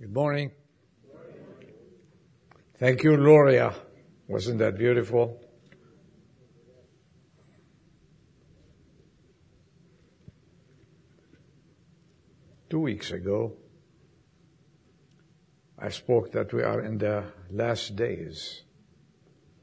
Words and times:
Good 0.00 0.14
morning. 0.14 0.52
Thank 2.78 3.02
you, 3.02 3.16
Gloria. 3.16 3.74
Wasn't 4.28 4.60
that 4.60 4.78
beautiful? 4.78 5.40
Two 12.70 12.78
weeks 12.78 13.10
ago, 13.10 13.56
I 15.76 15.88
spoke 15.88 16.30
that 16.30 16.52
we 16.52 16.62
are 16.62 16.80
in 16.82 16.98
the 16.98 17.24
last 17.50 17.96
days 17.96 18.62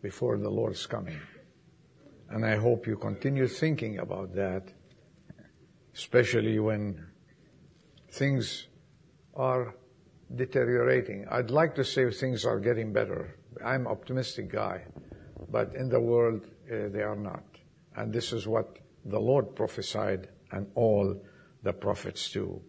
before 0.01 0.37
the 0.37 0.49
Lord's 0.49 0.85
coming. 0.85 1.21
And 2.29 2.45
I 2.45 2.57
hope 2.57 2.87
you 2.87 2.97
continue 2.97 3.47
thinking 3.47 3.99
about 3.99 4.35
that, 4.35 4.67
especially 5.93 6.59
when 6.59 7.07
things 8.11 8.67
are 9.33 9.75
deteriorating. 10.33 11.25
I'd 11.29 11.51
like 11.51 11.75
to 11.75 11.83
say 11.83 12.09
things 12.09 12.45
are 12.45 12.59
getting 12.59 12.91
better. 12.91 13.37
I'm 13.63 13.87
optimistic 13.87 14.49
guy, 14.51 14.83
but 15.49 15.75
in 15.75 15.89
the 15.89 15.99
world, 15.99 16.45
uh, 16.71 16.89
they 16.89 17.01
are 17.01 17.15
not. 17.15 17.43
And 17.95 18.11
this 18.11 18.33
is 18.33 18.47
what 18.47 18.77
the 19.05 19.19
Lord 19.19 19.55
prophesied 19.55 20.29
and 20.51 20.67
all 20.75 21.21
the 21.63 21.73
prophets 21.73 22.29
too. 22.29 22.61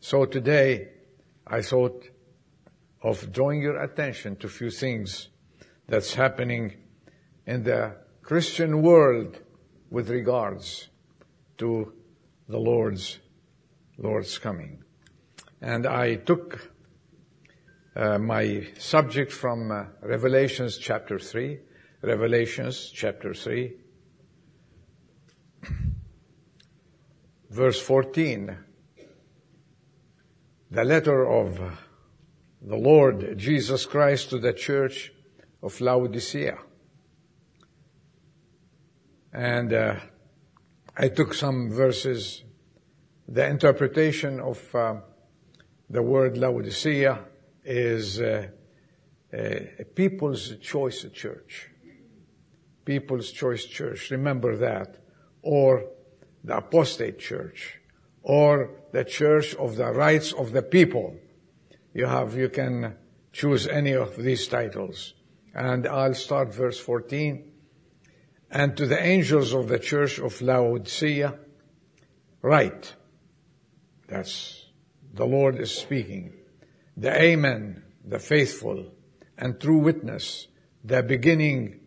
So 0.00 0.24
today, 0.24 0.88
I 1.46 1.62
thought 1.62 2.08
of 3.02 3.32
drawing 3.32 3.62
your 3.62 3.80
attention 3.82 4.36
to 4.36 4.46
a 4.46 4.50
few 4.50 4.70
things 4.70 5.28
that's 5.88 6.14
happening 6.14 6.76
in 7.46 7.64
the 7.64 7.96
Christian 8.22 8.82
world 8.82 9.40
with 9.90 10.08
regards 10.08 10.88
to 11.58 11.92
the 12.48 12.58
Lord's, 12.58 13.18
Lord's 13.98 14.38
coming. 14.38 14.82
And 15.60 15.86
I 15.86 16.16
took 16.16 16.71
uh, 17.94 18.18
my 18.18 18.66
subject 18.78 19.30
from 19.30 19.70
uh, 19.70 19.84
Revelations 20.00 20.78
chapter 20.78 21.18
3. 21.18 21.58
Revelations 22.02 22.90
chapter 22.90 23.34
3. 23.34 23.74
Verse 27.50 27.80
14. 27.80 28.56
The 30.70 30.84
letter 30.84 31.28
of 31.28 31.78
the 32.62 32.76
Lord 32.76 33.36
Jesus 33.36 33.84
Christ 33.84 34.30
to 34.30 34.38
the 34.38 34.54
church 34.54 35.12
of 35.62 35.78
Laodicea. 35.80 36.56
And 39.34 39.72
uh, 39.72 39.96
I 40.96 41.08
took 41.08 41.34
some 41.34 41.70
verses, 41.70 42.42
the 43.28 43.46
interpretation 43.46 44.40
of 44.40 44.74
uh, 44.74 44.94
the 45.90 46.02
word 46.02 46.38
Laodicea 46.38 47.26
is 47.64 48.20
uh, 48.20 48.48
a 49.32 49.84
people's 49.94 50.56
choice 50.60 51.06
church. 51.12 51.70
People's 52.84 53.30
choice 53.30 53.64
church. 53.64 54.10
Remember 54.10 54.56
that. 54.56 54.96
Or 55.42 55.84
the 56.44 56.58
apostate 56.58 57.18
church. 57.18 57.80
Or 58.22 58.70
the 58.92 59.04
church 59.04 59.54
of 59.54 59.76
the 59.76 59.92
rights 59.92 60.32
of 60.32 60.52
the 60.52 60.62
people. 60.62 61.16
You 61.94 62.06
have, 62.06 62.36
you 62.36 62.48
can 62.48 62.96
choose 63.32 63.66
any 63.66 63.92
of 63.92 64.16
these 64.16 64.46
titles. 64.48 65.14
And 65.54 65.86
I'll 65.86 66.14
start 66.14 66.54
verse 66.54 66.78
14. 66.78 67.50
And 68.50 68.76
to 68.76 68.86
the 68.86 69.02
angels 69.02 69.54
of 69.54 69.68
the 69.68 69.78
church 69.78 70.18
of 70.18 70.42
Laodicea, 70.42 71.38
write. 72.42 72.94
That's, 74.08 74.66
the 75.14 75.24
Lord 75.24 75.58
is 75.58 75.74
speaking 75.74 76.34
the 76.96 77.20
Amen, 77.20 77.82
the 78.04 78.18
faithful 78.18 78.92
and 79.38 79.60
true 79.60 79.78
witness, 79.78 80.48
the 80.84 81.02
beginning 81.02 81.80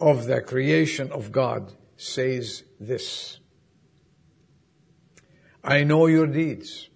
of 0.00 0.26
the 0.26 0.40
creation 0.40 1.10
of 1.12 1.32
God, 1.32 1.72
says 1.96 2.64
this. 2.80 3.38
I 5.64 5.84
know 5.84 6.06
your 6.06 6.26
deeds, 6.26 6.88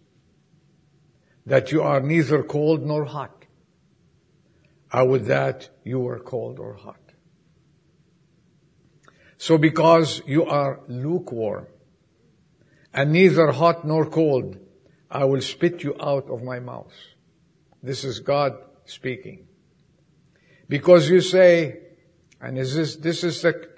that 1.44 1.70
you 1.70 1.82
are 1.82 2.00
neither 2.00 2.42
cold 2.42 2.84
nor 2.84 3.04
hot. 3.04 3.44
I 4.90 5.02
would 5.02 5.26
that 5.26 5.68
you 5.84 6.00
were 6.00 6.18
cold 6.18 6.58
or 6.58 6.74
hot. 6.74 7.00
So 9.38 9.58
because 9.58 10.22
you 10.26 10.44
are 10.44 10.80
lukewarm 10.88 11.66
and 12.92 13.12
neither 13.12 13.52
hot 13.52 13.84
nor 13.84 14.06
cold, 14.06 14.58
I 15.10 15.24
will 15.24 15.40
spit 15.40 15.84
you 15.84 15.94
out 16.00 16.28
of 16.30 16.42
my 16.42 16.58
mouth. 16.58 16.92
This 17.82 18.04
is 18.04 18.20
God 18.20 18.56
speaking. 18.84 19.46
Because 20.68 21.08
you 21.08 21.20
say, 21.20 21.80
and 22.40 22.58
is 22.58 22.74
this, 22.74 22.96
this 22.96 23.24
is 23.24 23.42
the, 23.42 23.68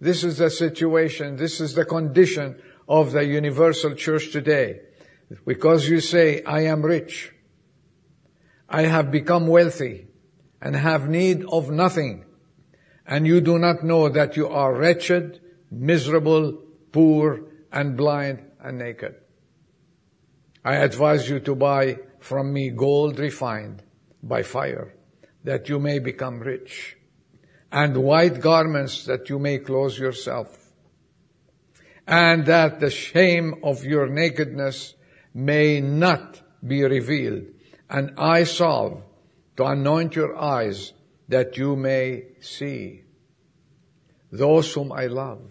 this 0.00 0.24
is 0.24 0.38
the 0.38 0.50
situation, 0.50 1.36
this 1.36 1.60
is 1.60 1.74
the 1.74 1.84
condition 1.84 2.60
of 2.88 3.12
the 3.12 3.24
universal 3.24 3.94
church 3.94 4.32
today. 4.32 4.80
Because 5.46 5.88
you 5.88 6.00
say, 6.00 6.42
I 6.44 6.62
am 6.62 6.82
rich. 6.82 7.32
I 8.68 8.82
have 8.82 9.10
become 9.10 9.46
wealthy 9.46 10.08
and 10.60 10.74
have 10.74 11.08
need 11.08 11.44
of 11.44 11.70
nothing. 11.70 12.24
And 13.06 13.26
you 13.26 13.40
do 13.40 13.58
not 13.58 13.82
know 13.82 14.08
that 14.08 14.36
you 14.36 14.48
are 14.48 14.74
wretched, 14.74 15.40
miserable, 15.70 16.58
poor, 16.92 17.40
and 17.72 17.96
blind 17.96 18.42
and 18.60 18.78
naked. 18.78 19.14
I 20.64 20.76
advise 20.76 21.28
you 21.28 21.40
to 21.40 21.54
buy 21.54 21.98
from 22.28 22.52
me 22.52 22.68
gold 22.68 23.18
refined 23.18 23.82
by 24.22 24.42
fire, 24.42 24.92
that 25.44 25.66
you 25.70 25.78
may 25.78 25.98
become 25.98 26.40
rich, 26.40 26.98
and 27.72 27.96
white 27.96 28.38
garments 28.38 29.06
that 29.06 29.30
you 29.30 29.38
may 29.38 29.56
clothe 29.56 29.96
yourself, 29.96 30.70
and 32.06 32.44
that 32.44 32.80
the 32.80 32.90
shame 32.90 33.54
of 33.62 33.82
your 33.82 34.06
nakedness 34.08 34.94
may 35.32 35.80
not 35.80 36.42
be 36.66 36.84
revealed, 36.84 37.46
and 37.88 38.12
eye 38.18 38.44
salve 38.44 39.02
to 39.56 39.64
anoint 39.64 40.14
your 40.14 40.36
eyes 40.36 40.92
that 41.28 41.56
you 41.56 41.76
may 41.76 42.24
see. 42.40 43.04
Those 44.30 44.70
whom 44.74 44.92
I 44.92 45.06
love, 45.06 45.48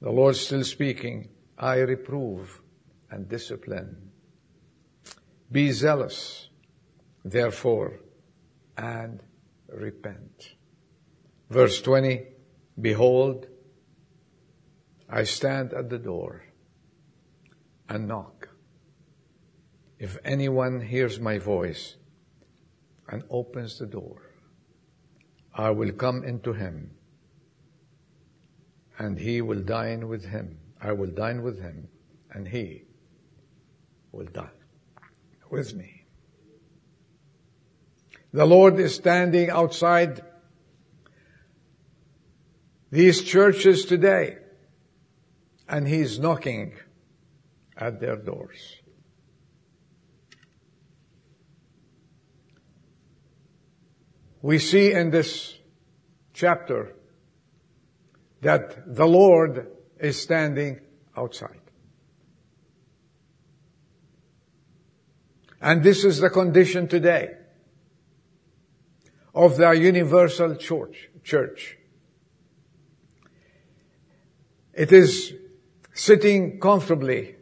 the 0.00 0.10
Lord 0.10 0.36
still 0.36 0.64
speaking, 0.64 1.28
I 1.58 1.80
reprove 1.80 2.62
and 3.10 3.28
discipline 3.28 4.07
be 5.50 5.72
zealous, 5.72 6.48
therefore, 7.24 8.00
and 8.76 9.22
repent. 9.68 10.54
Verse 11.48 11.80
20, 11.80 12.26
Behold, 12.80 13.46
I 15.08 15.24
stand 15.24 15.72
at 15.72 15.88
the 15.88 15.98
door 15.98 16.44
and 17.88 18.06
knock. 18.06 18.48
If 19.98 20.18
anyone 20.24 20.80
hears 20.80 21.18
my 21.18 21.38
voice 21.38 21.96
and 23.08 23.24
opens 23.30 23.78
the 23.78 23.86
door, 23.86 24.22
I 25.54 25.70
will 25.70 25.92
come 25.92 26.22
into 26.24 26.52
him 26.52 26.90
and 28.98 29.18
he 29.18 29.40
will 29.40 29.60
dine 29.60 30.08
with 30.08 30.26
him. 30.26 30.58
I 30.80 30.92
will 30.92 31.10
dine 31.10 31.42
with 31.42 31.60
him 31.60 31.88
and 32.30 32.46
he 32.46 32.84
will 34.12 34.26
dine 34.26 34.57
with 35.50 35.74
me. 35.74 36.04
The 38.32 38.44
Lord 38.44 38.78
is 38.78 38.94
standing 38.94 39.50
outside 39.50 40.22
these 42.90 43.22
churches 43.22 43.84
today 43.84 44.38
and 45.68 45.86
He's 45.86 46.18
knocking 46.18 46.74
at 47.76 48.00
their 48.00 48.16
doors. 48.16 48.76
We 54.40 54.58
see 54.58 54.92
in 54.92 55.10
this 55.10 55.58
chapter 56.32 56.94
that 58.40 58.94
the 58.94 59.06
Lord 59.06 59.66
is 59.98 60.20
standing 60.20 60.80
outside. 61.16 61.57
And 65.60 65.82
this 65.82 66.04
is 66.04 66.18
the 66.18 66.30
condition 66.30 66.88
today 66.88 67.34
of 69.34 69.56
the 69.56 69.72
universal 69.72 70.54
church, 70.56 71.10
church. 71.24 71.76
It 74.72 74.92
is 74.92 75.34
sitting 75.92 76.60
comfortably 76.60 77.34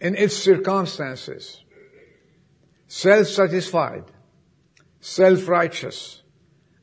in 0.00 0.14
its 0.14 0.36
circumstances, 0.36 1.62
self-satisfied, 2.88 4.04
self-righteous, 5.00 6.22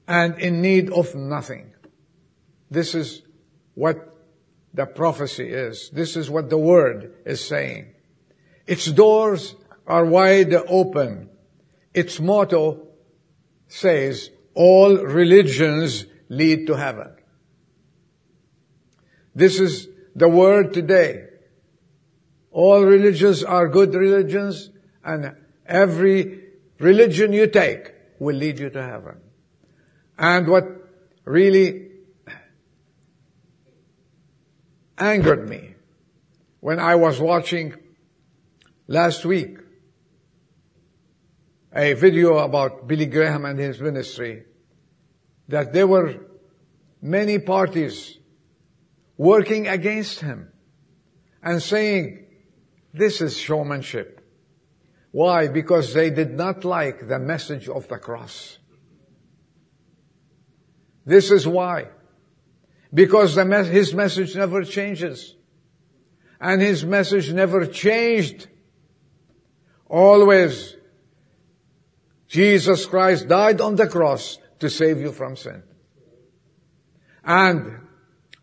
and 0.07 0.39
in 0.39 0.61
need 0.61 0.89
of 0.89 1.13
nothing. 1.13 1.73
This 2.71 2.95
is 2.95 3.21
what 3.75 4.15
the 4.73 4.85
prophecy 4.85 5.49
is. 5.49 5.89
This 5.91 6.15
is 6.15 6.29
what 6.29 6.49
the 6.49 6.57
word 6.57 7.13
is 7.25 7.43
saying. 7.45 7.93
Its 8.65 8.85
doors 8.91 9.55
are 9.87 10.05
wide 10.05 10.53
open. 10.53 11.29
Its 11.93 12.19
motto 12.19 12.87
says, 13.67 14.29
all 14.53 14.97
religions 14.97 16.05
lead 16.29 16.67
to 16.67 16.73
heaven. 16.75 17.11
This 19.33 19.59
is 19.59 19.87
the 20.15 20.27
word 20.27 20.73
today. 20.73 21.27
All 22.51 22.83
religions 22.83 23.43
are 23.43 23.67
good 23.67 23.93
religions 23.93 24.71
and 25.03 25.35
every 25.65 26.43
religion 26.79 27.33
you 27.33 27.47
take 27.47 27.93
will 28.19 28.35
lead 28.35 28.59
you 28.59 28.69
to 28.71 28.81
heaven. 28.81 29.21
And 30.17 30.47
what 30.47 30.65
really 31.23 31.91
angered 34.97 35.47
me 35.47 35.75
when 36.59 36.79
I 36.79 36.95
was 36.95 37.19
watching 37.19 37.75
last 38.87 39.23
week 39.23 39.59
a 41.77 41.93
video 41.93 42.39
about 42.39 42.87
Billy 42.87 43.05
Graham 43.05 43.45
and 43.45 43.59
his 43.59 43.79
ministry 43.79 44.45
that 45.47 45.73
there 45.73 45.85
were 45.85 46.15
many 47.01 47.37
parties 47.37 48.17
working 49.15 49.67
against 49.67 50.21
him 50.21 50.51
and 51.43 51.61
saying, 51.61 52.25
this 52.93 53.21
is 53.21 53.37
showmanship. 53.37 54.15
Why? 55.11 55.47
Because 55.47 55.93
they 55.93 56.09
did 56.09 56.31
not 56.31 56.65
like 56.65 57.07
the 57.07 57.19
message 57.19 57.69
of 57.69 57.87
the 57.87 57.97
cross. 57.97 58.57
This 61.05 61.31
is 61.31 61.47
why. 61.47 61.89
Because 62.93 63.35
his 63.35 63.93
message 63.93 64.35
never 64.35 64.63
changes. 64.63 65.35
And 66.41 66.61
his 66.61 66.83
message 66.83 67.31
never 67.31 67.65
changed. 67.67 68.47
Always, 69.87 70.76
Jesus 72.27 72.85
Christ 72.85 73.27
died 73.27 73.61
on 73.61 73.75
the 73.75 73.87
cross 73.87 74.37
to 74.59 74.69
save 74.69 74.99
you 74.99 75.11
from 75.11 75.35
sin. 75.35 75.63
And 77.23 77.79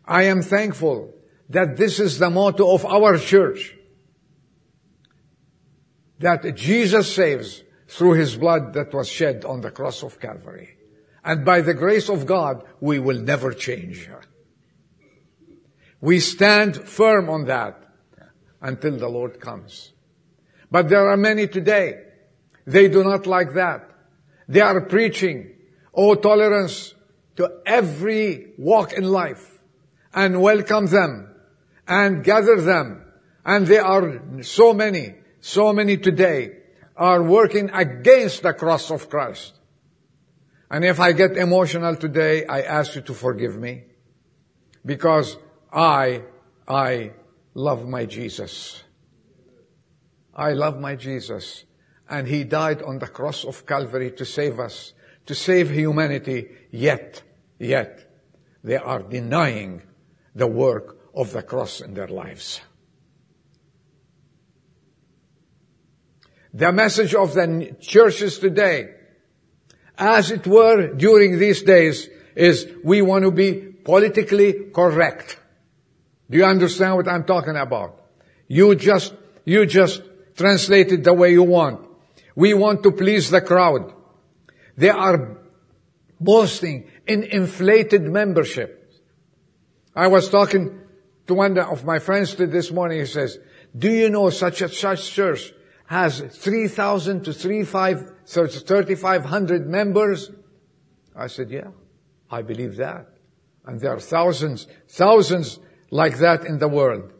I 0.05 0.23
am 0.23 0.41
thankful 0.41 1.13
that 1.49 1.77
this 1.77 1.99
is 1.99 2.19
the 2.19 2.29
motto 2.29 2.73
of 2.73 2.85
our 2.85 3.17
church. 3.17 3.75
That 6.19 6.55
Jesus 6.55 7.13
saves 7.13 7.63
through 7.87 8.13
his 8.13 8.35
blood 8.35 8.73
that 8.73 8.93
was 8.93 9.07
shed 9.07 9.45
on 9.45 9.61
the 9.61 9.71
cross 9.71 10.03
of 10.03 10.19
Calvary. 10.19 10.77
And 11.23 11.43
by 11.43 11.61
the 11.61 11.73
grace 11.73 12.09
of 12.09 12.25
God, 12.25 12.63
we 12.79 12.99
will 12.99 13.19
never 13.19 13.53
change. 13.53 14.09
We 16.01 16.19
stand 16.19 16.75
firm 16.75 17.29
on 17.29 17.45
that 17.45 17.83
until 18.61 18.97
the 18.97 19.09
Lord 19.09 19.39
comes. 19.39 19.93
But 20.69 20.89
there 20.89 21.09
are 21.09 21.17
many 21.17 21.47
today. 21.47 22.03
They 22.65 22.87
do 22.87 23.03
not 23.03 23.27
like 23.27 23.53
that. 23.53 23.89
They 24.47 24.61
are 24.61 24.81
preaching, 24.81 25.55
oh, 25.93 26.15
tolerance 26.15 26.93
to 27.37 27.61
every 27.65 28.53
walk 28.57 28.93
in 28.93 29.03
life 29.03 29.59
and 30.13 30.41
welcome 30.41 30.87
them 30.87 31.35
and 31.87 32.23
gather 32.23 32.59
them. 32.61 33.05
And 33.45 33.67
there 33.67 33.85
are 33.85 34.21
so 34.41 34.73
many, 34.73 35.15
so 35.41 35.73
many 35.73 35.97
today 35.97 36.57
are 36.95 37.21
working 37.21 37.69
against 37.71 38.43
the 38.43 38.53
cross 38.53 38.89
of 38.89 39.09
Christ. 39.09 39.53
And 40.71 40.83
if 40.83 40.99
I 40.99 41.11
get 41.11 41.37
emotional 41.37 41.95
today, 41.95 42.45
I 42.45 42.61
ask 42.61 42.95
you 42.95 43.01
to 43.01 43.13
forgive 43.13 43.57
me 43.57 43.83
because 44.85 45.37
I, 45.71 46.23
I 46.67 47.11
love 47.53 47.87
my 47.87 48.05
Jesus. 48.05 48.83
I 50.33 50.53
love 50.53 50.79
my 50.79 50.95
Jesus. 50.95 51.65
And 52.09 52.27
He 52.27 52.43
died 52.43 52.81
on 52.81 52.99
the 52.99 53.07
cross 53.07 53.43
of 53.45 53.65
Calvary 53.65 54.11
to 54.11 54.25
save 54.25 54.59
us, 54.59 54.93
to 55.25 55.35
save 55.35 55.71
humanity, 55.71 56.49
yet, 56.71 57.23
yet, 57.59 57.99
they 58.63 58.77
are 58.77 59.01
denying 59.01 59.81
the 60.33 60.47
work 60.47 60.97
of 61.15 61.31
the 61.31 61.41
cross 61.41 61.81
in 61.81 61.93
their 61.93 62.07
lives. 62.07 62.61
The 66.53 66.71
message 66.71 67.13
of 67.13 67.33
the 67.33 67.75
churches 67.81 68.39
today, 68.39 68.95
as 69.97 70.31
it 70.31 70.47
were 70.47 70.93
during 70.93 71.37
these 71.37 71.63
days, 71.63 72.09
is 72.35 72.67
we 72.83 73.01
want 73.01 73.25
to 73.25 73.31
be 73.31 73.53
politically 73.53 74.69
correct. 74.73 75.37
Do 76.29 76.37
you 76.37 76.45
understand 76.45 76.95
what 76.95 77.07
I'm 77.07 77.23
talking 77.23 77.55
about? 77.55 78.01
You 78.47 78.75
just, 78.75 79.13
you 79.43 79.65
just 79.65 80.01
translate 80.35 80.91
it 80.91 81.03
the 81.03 81.13
way 81.13 81.31
you 81.31 81.43
want. 81.43 81.84
We 82.35 82.53
want 82.53 82.83
to 82.83 82.91
please 82.91 83.29
the 83.29 83.41
crowd. 83.41 83.93
They 84.77 84.89
are 84.89 85.37
boasting 86.19 86.89
in 87.07 87.23
inflated 87.23 88.03
membership. 88.03 88.81
I 89.95 90.07
was 90.07 90.29
talking 90.29 90.81
to 91.27 91.33
one 91.33 91.57
of 91.57 91.85
my 91.85 91.99
friends 91.99 92.35
this 92.35 92.71
morning. 92.71 92.99
He 92.99 93.05
says, 93.05 93.39
do 93.77 93.89
you 93.89 94.09
know 94.09 94.29
such 94.29 94.61
a 94.61 94.69
such 94.69 95.11
church 95.11 95.53
has 95.87 96.19
3,000 96.19 97.23
to 97.23 97.33
3,500 97.33 99.67
members? 99.67 100.31
I 101.15 101.27
said, 101.27 101.51
yeah, 101.51 101.69
I 102.29 102.41
believe 102.41 102.75
that. 102.77 103.07
And 103.65 103.79
there 103.79 103.93
are 103.93 103.99
thousands, 103.99 104.67
thousands 104.89 105.59
like 105.89 106.17
that 106.19 106.45
in 106.45 106.59
the 106.59 106.67
world. 106.67 107.11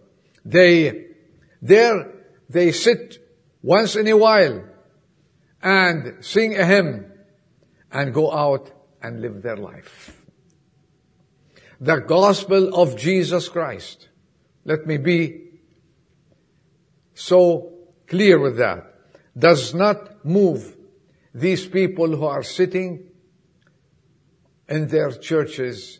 They, 0.43 1.05
there, 1.61 2.11
they 2.49 2.71
sit 2.71 3.19
once 3.61 3.95
in 3.95 4.07
a 4.07 4.17
while 4.17 4.63
and 5.65 6.23
sing 6.23 6.55
a 6.55 6.63
hymn 6.63 7.11
and 7.91 8.13
go 8.13 8.31
out 8.31 8.71
and 9.01 9.19
live 9.19 9.41
their 9.41 9.57
life. 9.57 10.21
The 11.81 11.97
gospel 11.97 12.75
of 12.75 12.95
Jesus 12.95 13.49
Christ. 13.49 14.09
Let 14.63 14.85
me 14.85 14.97
be 14.97 15.41
so 17.15 17.73
clear 18.07 18.39
with 18.39 18.57
that. 18.57 18.93
Does 19.37 19.73
not 19.73 20.23
move 20.23 20.77
these 21.33 21.67
people 21.67 22.15
who 22.15 22.25
are 22.25 22.43
sitting 22.43 23.09
in 24.69 24.87
their 24.87 25.11
churches, 25.11 25.99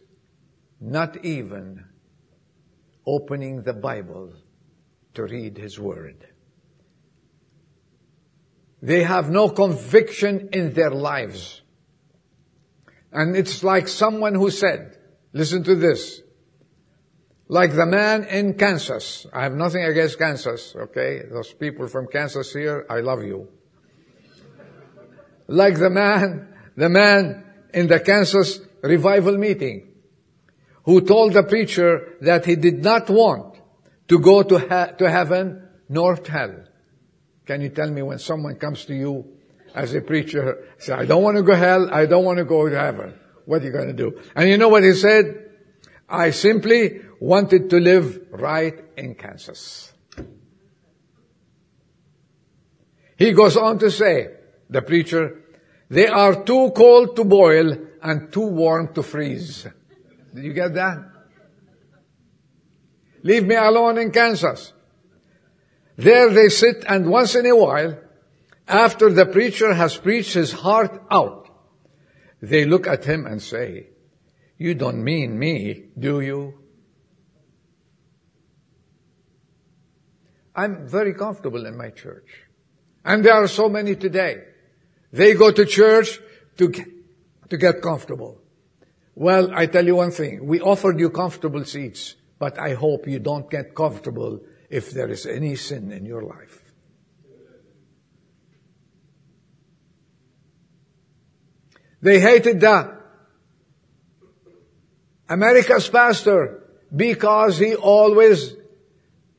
not 0.80 1.26
even 1.26 1.86
opening 3.06 3.64
the 3.64 3.74
Bible 3.74 4.32
to 5.16 5.24
read 5.24 5.58
His 5.58 5.80
Word. 5.80 6.35
They 8.86 9.02
have 9.02 9.32
no 9.32 9.50
conviction 9.50 10.50
in 10.54 10.74
their 10.74 10.92
lives. 10.92 11.64
And 13.12 13.36
it's 13.36 13.64
like 13.64 13.88
someone 13.88 14.36
who 14.36 14.52
said, 14.52 14.96
listen 15.34 15.64
to 15.64 15.74
this, 15.74 16.22
like 17.48 17.74
the 17.74 17.88
man 17.88 18.26
in 18.26 18.54
Kansas. 18.54 19.26
I 19.34 19.42
have 19.42 19.54
nothing 19.54 19.84
against 19.84 20.20
Kansas, 20.20 20.76
okay? 20.76 21.24
Those 21.32 21.52
people 21.54 21.88
from 21.88 22.06
Kansas 22.06 22.54
here, 22.54 22.86
I 22.88 23.00
love 23.00 23.24
you. 23.24 23.48
Like 25.48 25.80
the 25.80 25.90
man, 25.90 26.54
the 26.78 26.90
man 26.90 27.44
in 27.74 27.88
the 27.88 28.00
Kansas 28.00 28.60
revival 28.84 29.36
meeting 29.36 29.96
who 30.84 31.02
told 31.02 31.34
the 31.34 31.42
preacher 31.42 32.18
that 32.22 32.46
he 32.46 32.56
did 32.56 32.84
not 32.84 33.10
want 33.10 33.56
to 34.10 34.20
go 34.20 34.44
to, 34.44 34.60
ha- 34.60 34.92
to 35.00 35.10
heaven 35.10 35.70
nor 35.90 36.18
to 36.18 36.32
hell. 36.32 36.66
Can 37.46 37.62
you 37.62 37.70
tell 37.70 37.90
me 37.90 38.02
when 38.02 38.20
someone 38.20 38.56
comes 38.56 38.86
to 38.86 38.96
you 38.96 39.26
as 39.74 39.94
a 39.94 40.02
preacher, 40.02 40.68
say, 40.78 40.94
I 40.94 41.06
don't 41.06 41.22
want 41.22 41.38
to 41.38 41.44
go 41.44 41.52
to 41.52 41.58
hell, 41.58 41.94
I 41.94 42.06
don't 42.06 42.24
want 42.24 42.38
to 42.40 42.46
go 42.46 42.68
to 42.68 42.80
heaven. 42.80 43.14
What 43.46 43.62
are 43.62 43.66
you 43.66 43.72
going 43.72 43.88
to 43.88 43.94
do? 43.94 44.20
And 44.36 44.50
you 44.50 44.58
know 44.58 44.70
what 44.70 44.84
he 44.84 44.94
said? 44.94 45.52
I 46.10 46.32
simply 46.32 47.02
wanted 47.20 47.70
to 47.70 47.78
live 47.78 48.28
right 48.32 48.84
in 48.98 49.16
Kansas. 49.16 49.92
He 53.18 53.32
goes 53.34 53.56
on 53.58 53.80
to 53.80 53.92
say, 53.92 54.30
the 54.70 54.82
preacher, 54.82 55.42
they 55.90 56.08
are 56.08 56.44
too 56.44 56.72
cold 56.76 57.16
to 57.16 57.24
boil 57.24 57.78
and 58.02 58.32
too 58.32 58.48
warm 58.48 58.94
to 58.94 59.04
freeze. 59.04 59.68
Did 60.34 60.44
you 60.44 60.54
get 60.54 60.74
that? 60.74 60.98
Leave 63.24 63.46
me 63.46 63.56
alone 63.56 63.98
in 63.98 64.12
Kansas. 64.12 64.74
There 65.98 66.30
they 66.30 66.50
sit 66.50 66.84
and 66.88 67.10
once 67.10 67.36
in 67.36 67.46
a 67.46 67.56
while, 67.56 67.98
after 68.68 69.12
the 69.12 69.26
preacher 69.26 69.74
has 69.74 69.96
preached 69.98 70.34
his 70.34 70.52
heart 70.52 71.02
out, 71.10 71.50
they 72.42 72.66
look 72.66 72.88
at 72.88 73.06
him 73.06 73.26
and 73.26 73.42
say, 73.42 73.88
you 74.58 74.74
don't 74.74 75.04
mean 75.04 75.38
me, 75.38 75.86
do 75.98 76.22
you? 76.22 76.54
I'm 80.56 80.88
very 80.88 81.14
comfortable 81.14 81.66
in 81.66 81.78
my 81.78 81.90
church. 81.90 82.30
And 83.04 83.24
there 83.24 83.34
are 83.34 83.48
so 83.48 83.68
many 83.68 83.96
today. 83.96 84.44
They 85.12 85.34
go 85.34 85.52
to 85.52 85.66
church 85.66 86.20
to 86.58 86.70
get, 86.70 86.88
to 87.50 87.58
get 87.58 87.82
comfortable. 87.82 88.42
Well, 89.14 89.52
I 89.54 89.66
tell 89.66 89.86
you 89.86 89.98
one 89.98 90.12
thing. 90.12 90.46
We 90.46 90.62
offered 90.62 91.00
you 91.00 91.10
comfortable 91.10 91.64
seats, 91.66 92.16
but 92.40 92.58
I 92.60 92.74
hope 92.74 93.08
you 93.08 93.20
don't 93.20 93.50
get 93.50 93.76
comfortable 93.76 94.42
if 94.70 94.92
there 94.92 95.10
is 95.10 95.26
any 95.26 95.56
sin 95.56 95.92
in 95.92 96.06
your 96.06 96.22
life. 96.22 96.62
They 102.02 102.20
hated 102.20 102.60
the 102.60 102.96
America's 105.28 105.90
pastor 105.90 106.64
because 106.96 107.58
he 107.58 107.76
always 107.76 108.54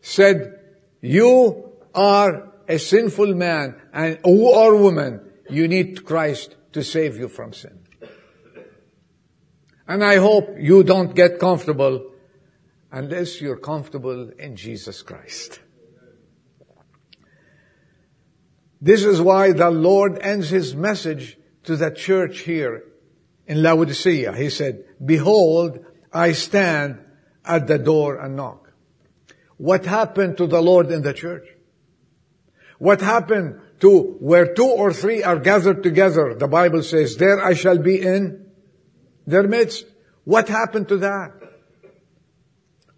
said, 0.00 0.59
you 1.00 1.73
are 1.95 2.52
a 2.68 2.78
sinful 2.78 3.35
man 3.35 3.80
and, 3.92 4.18
or 4.25 4.76
woman. 4.76 5.21
You 5.49 5.68
need 5.68 6.04
Christ 6.04 6.56
to 6.73 6.83
save 6.83 7.16
you 7.16 7.28
from 7.28 7.52
sin. 7.52 7.78
And 9.87 10.02
I 10.02 10.16
hope 10.16 10.56
you 10.59 10.83
don't 10.83 11.14
get 11.14 11.38
comfortable 11.38 12.11
unless 12.97 13.43
you're 13.43 13.59
comfortable 13.59 14.31
in 14.38 14.57
Jesus 14.57 15.03
Christ. 15.03 15.61
This 18.81 19.05
is 19.05 19.21
why 19.21 19.53
the 19.53 19.71
Lord 19.71 20.19
ends 20.21 20.49
his 20.49 20.75
message 20.75 21.37
to 21.65 21.76
the 21.76 21.91
church 21.91 22.38
here 22.38 22.85
in 23.47 23.62
Laodicea. 23.62 24.35
He 24.35 24.49
said, 24.49 24.83
Behold, 25.05 25.85
I 26.11 26.33
stand 26.33 26.99
at 27.45 27.67
the 27.67 27.79
door 27.79 28.19
and 28.19 28.35
knock. 28.35 28.73
What 29.59 29.85
happened 29.85 30.38
to 30.38 30.47
the 30.47 30.62
Lord 30.62 30.91
in 30.91 31.03
the 31.03 31.12
church? 31.12 31.47
What 32.79 33.03
happened 33.03 33.61
to 33.81 34.17
where 34.21 34.55
two 34.55 34.65
or 34.65 34.95
three 34.95 35.23
are 35.23 35.38
gathered 35.38 35.83
together? 35.83 36.35
The 36.35 36.49
Bible 36.49 36.83
says, 36.83 37.17
there 37.17 37.45
I 37.45 37.53
shall 37.53 37.76
be 37.76 38.00
in 38.00 38.47
their 39.26 39.47
midst. 39.47 39.85
What 40.25 40.49
happened 40.49 40.88
to 40.88 40.97
that? 40.99 41.46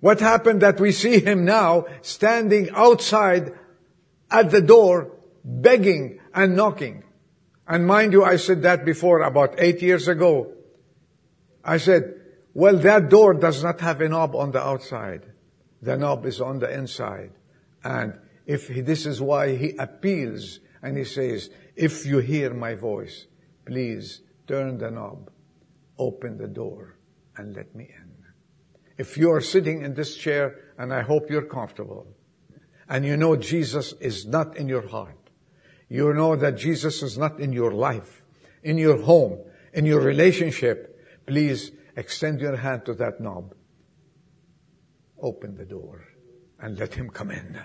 What 0.01 0.21
happened 0.21 0.63
that 0.63 0.81
we 0.81 0.93
see 0.93 1.21
him 1.21 1.45
now 1.45 1.87
standing 2.03 2.71
outside 2.71 3.53
at 4.31 4.51
the 4.51 4.61
door, 4.61 5.13
begging 5.45 6.21
and 6.33 6.55
knocking? 6.55 7.05
And 7.67 7.87
mind 7.87 8.13
you, 8.13 8.25
I 8.25 8.37
said 8.37 8.63
that 8.63 8.85
before 8.85 9.23
about 9.23 9.57
eight 9.59 9.83
years 9.83 10.09
ago. 10.09 10.55
I 11.65 11.79
said, 11.79 12.15
well, 12.55 12.79
that 12.79 13.11
door 13.11 13.35
does 13.35 13.63
not 13.63 13.81
have 13.81 14.01
a 14.01 14.09
knob 14.09 14.35
on 14.35 14.53
the 14.53 14.61
outside. 14.61 15.23
The 15.83 15.97
knob 15.97 16.27
is 16.27 16.41
on 16.41 16.61
the 16.61 16.73
inside. 16.73 17.33
And 17.85 18.19
if 18.47 18.69
he, 18.69 18.81
this 18.81 19.05
is 19.05 19.21
why 19.21 19.57
he 19.57 19.77
appeals 19.77 20.61
and 20.83 20.97
he 20.97 21.05
says, 21.05 21.51
if 21.77 22.07
you 22.07 22.19
hear 22.19 22.55
my 22.55 22.75
voice, 22.75 23.27
please 23.67 24.23
turn 24.47 24.79
the 24.79 24.91
knob, 24.91 25.31
open 25.99 26.39
the 26.39 26.49
door 26.49 26.97
and 27.37 27.55
let 27.55 27.75
me 27.75 27.85
in. 27.85 28.18
If 28.99 29.17
you 29.17 29.31
are 29.31 29.41
sitting 29.41 29.83
in 29.83 29.95
this 29.95 30.17
chair 30.17 30.57
and 30.77 30.93
I 30.93 31.03
hope 31.03 31.31
you're 31.31 31.43
comfortable 31.47 32.09
and 32.89 33.05
you 33.05 33.17
know 33.17 33.37
Jesus 33.37 33.95
is 34.01 34.27
not 34.27 34.57
in 34.57 34.69
your 34.69 34.89
heart, 34.89 35.31
you 35.89 36.13
know 36.13 36.35
that 36.37 36.57
Jesus 36.57 37.03
is 37.03 37.17
not 37.17 37.39
in 37.41 37.53
your 37.53 37.71
life, 37.71 38.25
in 38.63 38.77
your 38.77 39.01
home, 39.01 39.39
in 39.73 39.87
your 39.87 40.01
relationship, 40.01 40.99
please 41.27 41.71
extend 41.97 42.41
your 42.41 42.57
hand 42.57 42.85
to 42.87 42.95
that 42.95 43.21
knob. 43.21 43.55
Open 45.23 45.55
the 45.55 45.65
door 45.65 46.05
and 46.59 46.79
let 46.79 46.95
him 46.95 47.09
come 47.09 47.31
in. 47.31 47.59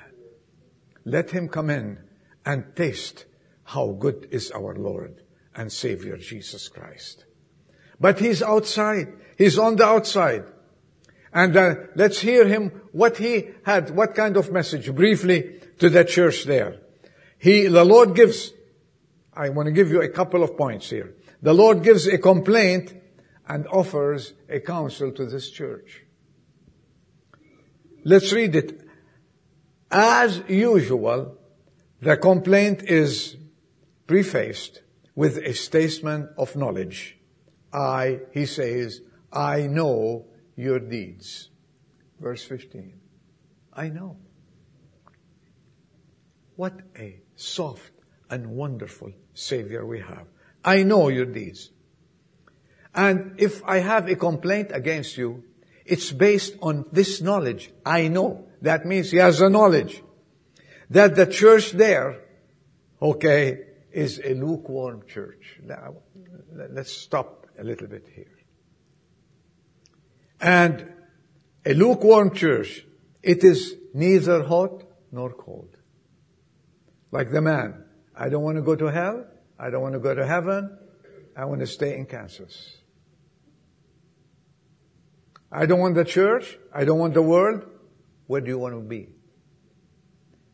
Let 1.03 1.31
him 1.31 1.49
come 1.49 1.69
in 1.69 1.97
and 2.45 2.75
taste 2.75 3.25
how 3.63 3.91
good 3.91 4.27
is 4.31 4.51
our 4.51 4.75
Lord 4.75 5.23
and 5.55 5.71
Savior 5.71 6.17
Jesus 6.17 6.67
Christ. 6.67 7.25
But 7.99 8.19
he's 8.19 8.41
outside. 8.41 9.07
He's 9.37 9.57
on 9.57 9.77
the 9.77 9.85
outside. 9.85 10.43
And 11.33 11.57
uh, 11.57 11.75
let's 11.95 12.19
hear 12.19 12.47
him 12.47 12.69
what 12.91 13.17
he 13.17 13.49
had, 13.65 13.89
what 13.89 14.13
kind 14.13 14.37
of 14.37 14.51
message 14.51 14.93
briefly 14.93 15.59
to 15.79 15.89
the 15.89 16.05
church 16.05 16.43
there. 16.43 16.79
He, 17.39 17.67
the 17.67 17.83
Lord 17.83 18.15
gives, 18.15 18.53
I 19.33 19.49
want 19.49 19.65
to 19.65 19.71
give 19.71 19.89
you 19.89 20.01
a 20.01 20.09
couple 20.09 20.43
of 20.43 20.55
points 20.55 20.89
here. 20.89 21.15
The 21.41 21.53
Lord 21.53 21.83
gives 21.83 22.07
a 22.07 22.17
complaint 22.17 22.93
and 23.47 23.67
offers 23.67 24.33
a 24.47 24.59
counsel 24.59 25.11
to 25.11 25.25
this 25.25 25.49
church. 25.49 26.03
Let's 28.05 28.31
read 28.31 28.55
it. 28.55 28.81
As 29.89 30.43
usual, 30.47 31.37
the 32.01 32.17
complaint 32.17 32.83
is 32.83 33.35
prefaced 34.07 34.81
with 35.15 35.37
a 35.37 35.53
statement 35.53 36.29
of 36.37 36.55
knowledge. 36.55 37.17
I, 37.71 38.19
he 38.31 38.45
says, 38.45 39.01
I 39.31 39.61
know 39.61 40.25
your 40.55 40.79
deeds. 40.79 41.49
Verse 42.19 42.43
15. 42.43 42.93
I 43.73 43.89
know. 43.89 44.17
What 46.55 46.79
a 46.97 47.19
soft 47.35 47.91
and 48.29 48.47
wonderful 48.47 49.11
Savior 49.33 49.85
we 49.85 49.99
have. 49.99 50.27
I 50.63 50.83
know 50.83 51.09
your 51.09 51.25
deeds. 51.25 51.71
And 52.93 53.39
if 53.39 53.63
I 53.65 53.79
have 53.79 54.07
a 54.07 54.15
complaint 54.15 54.69
against 54.71 55.17
you, 55.17 55.43
it's 55.85 56.11
based 56.11 56.55
on 56.61 56.85
this 56.91 57.21
knowledge. 57.21 57.71
I 57.85 58.07
know. 58.07 58.47
That 58.61 58.85
means 58.85 59.11
he 59.11 59.17
has 59.17 59.41
a 59.41 59.49
knowledge 59.49 60.01
that 60.89 61.15
the 61.15 61.25
church 61.25 61.71
there, 61.71 62.21
okay, 63.01 63.59
is 63.91 64.21
a 64.23 64.33
lukewarm 64.35 65.03
church. 65.07 65.59
Now, 65.63 65.95
let's 66.51 66.91
stop 66.91 67.47
a 67.59 67.63
little 67.63 67.87
bit 67.87 68.05
here. 68.13 68.32
And 70.43 70.91
a 71.65 71.73
lukewarm 71.73 72.35
church, 72.35 72.85
it 73.21 73.45
is 73.45 73.75
neither 73.93 74.43
hot 74.43 74.83
nor 75.09 75.31
cold. 75.31 75.77
Like 77.11 77.31
the 77.31 77.41
man, 77.41 77.85
I 78.13 78.27
don't 78.27 78.43
want 78.43 78.57
to 78.57 78.61
go 78.61 78.75
to 78.75 78.87
hell. 78.91 79.25
I 79.57 79.69
don't 79.69 79.81
want 79.81 79.93
to 79.93 79.99
go 79.99 80.13
to 80.13 80.25
heaven. 80.25 80.77
I 81.37 81.45
want 81.45 81.61
to 81.61 81.67
stay 81.67 81.95
in 81.95 82.05
Kansas. 82.05 82.75
I 85.49 85.65
don't 85.65 85.79
want 85.79 85.95
the 85.95 86.03
church. 86.03 86.57
I 86.73 86.83
don't 86.83 86.99
want 86.99 87.13
the 87.13 87.21
world. 87.21 87.63
Where 88.27 88.41
do 88.41 88.49
you 88.49 88.57
want 88.57 88.73
to 88.73 88.81
be? 88.81 89.07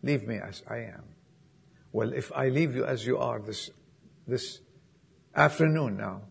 Leave 0.03 0.27
me 0.27 0.35
as 0.37 0.61
I 0.69 0.81
am. 0.93 1.03
Well, 1.91 2.13
if 2.13 2.31
I 2.35 2.49
leave 2.49 2.75
you 2.75 2.85
as 2.85 3.07
you 3.07 3.17
are 3.17 3.39
this, 3.39 3.71
this 4.27 4.59
afternoon 5.35 5.97
now, 5.97 6.21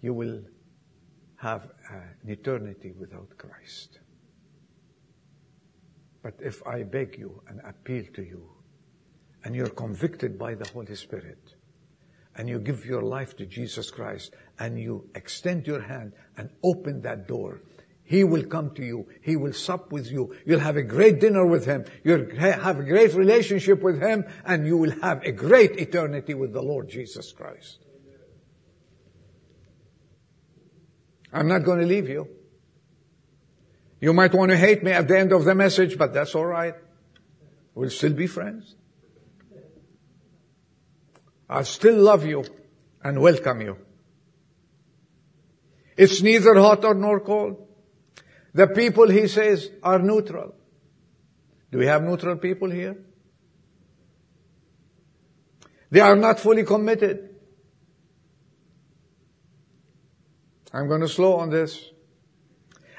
you 0.00 0.14
will 0.14 0.42
have 1.36 1.68
an 1.90 2.28
eternity 2.28 2.92
without 2.98 3.36
Christ. 3.36 4.00
But 6.22 6.34
if 6.40 6.66
I 6.66 6.82
beg 6.82 7.16
you 7.18 7.42
and 7.48 7.60
appeal 7.64 8.04
to 8.14 8.22
you, 8.22 8.50
and 9.44 9.54
you're 9.54 9.70
convicted 9.70 10.38
by 10.38 10.54
the 10.54 10.68
Holy 10.68 10.96
Spirit, 10.96 11.54
and 12.36 12.48
you 12.48 12.58
give 12.58 12.84
your 12.84 13.02
life 13.02 13.36
to 13.36 13.46
Jesus 13.46 13.90
Christ, 13.90 14.34
and 14.58 14.78
you 14.78 15.08
extend 15.14 15.66
your 15.66 15.80
hand 15.80 16.12
and 16.36 16.50
open 16.62 17.02
that 17.02 17.28
door, 17.28 17.62
He 18.04 18.24
will 18.24 18.44
come 18.44 18.74
to 18.74 18.84
you. 18.84 19.06
He 19.22 19.36
will 19.36 19.52
sup 19.52 19.92
with 19.92 20.10
you. 20.10 20.34
You'll 20.44 20.60
have 20.60 20.76
a 20.76 20.82
great 20.82 21.20
dinner 21.20 21.46
with 21.46 21.66
Him. 21.66 21.84
You'll 22.04 22.28
have 22.36 22.78
a 22.78 22.84
great 22.84 23.14
relationship 23.14 23.80
with 23.82 24.00
Him, 24.00 24.24
and 24.44 24.66
you 24.66 24.76
will 24.76 25.00
have 25.00 25.22
a 25.22 25.32
great 25.32 25.78
eternity 25.78 26.34
with 26.34 26.52
the 26.52 26.62
Lord 26.62 26.88
Jesus 26.88 27.32
Christ. 27.32 27.84
I'm 31.32 31.48
not 31.48 31.64
going 31.64 31.80
to 31.80 31.86
leave 31.86 32.08
you. 32.08 32.28
You 34.00 34.12
might 34.12 34.32
want 34.32 34.50
to 34.50 34.56
hate 34.56 34.82
me 34.82 34.92
at 34.92 35.08
the 35.08 35.18
end 35.18 35.32
of 35.32 35.44
the 35.44 35.54
message, 35.54 35.98
but 35.98 36.14
that's 36.14 36.34
alright. 36.34 36.74
We'll 37.74 37.90
still 37.90 38.12
be 38.12 38.26
friends. 38.26 38.74
I'll 41.50 41.64
still 41.64 41.96
love 41.96 42.24
you 42.26 42.44
and 43.02 43.20
welcome 43.20 43.60
you. 43.60 43.78
It's 45.96 46.22
neither 46.22 46.54
hot 46.54 46.84
or 46.84 46.94
nor 46.94 47.20
cold. 47.20 47.66
The 48.54 48.68
people, 48.68 49.08
he 49.08 49.26
says, 49.28 49.70
are 49.82 49.98
neutral. 49.98 50.54
Do 51.70 51.78
we 51.78 51.86
have 51.86 52.02
neutral 52.02 52.36
people 52.36 52.70
here? 52.70 52.96
They 55.90 56.00
are 56.00 56.16
not 56.16 56.38
fully 56.40 56.64
committed. 56.64 57.27
I'm 60.72 60.88
going 60.88 61.00
to 61.00 61.08
slow 61.08 61.36
on 61.36 61.50
this. 61.50 61.90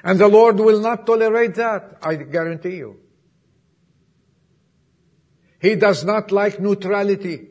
And 0.02 0.18
the 0.18 0.28
Lord 0.28 0.56
will 0.56 0.80
not 0.80 1.06
tolerate 1.06 1.54
that, 1.56 1.98
I 2.02 2.16
guarantee 2.16 2.76
you. 2.76 3.00
He 5.60 5.74
does 5.74 6.04
not 6.04 6.32
like 6.32 6.58
neutrality. 6.58 7.48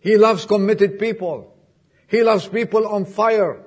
He 0.00 0.16
loves 0.16 0.46
committed 0.46 0.98
people. 0.98 1.54
He 2.06 2.22
loves 2.22 2.48
people 2.48 2.86
on 2.88 3.04
fire. 3.04 3.64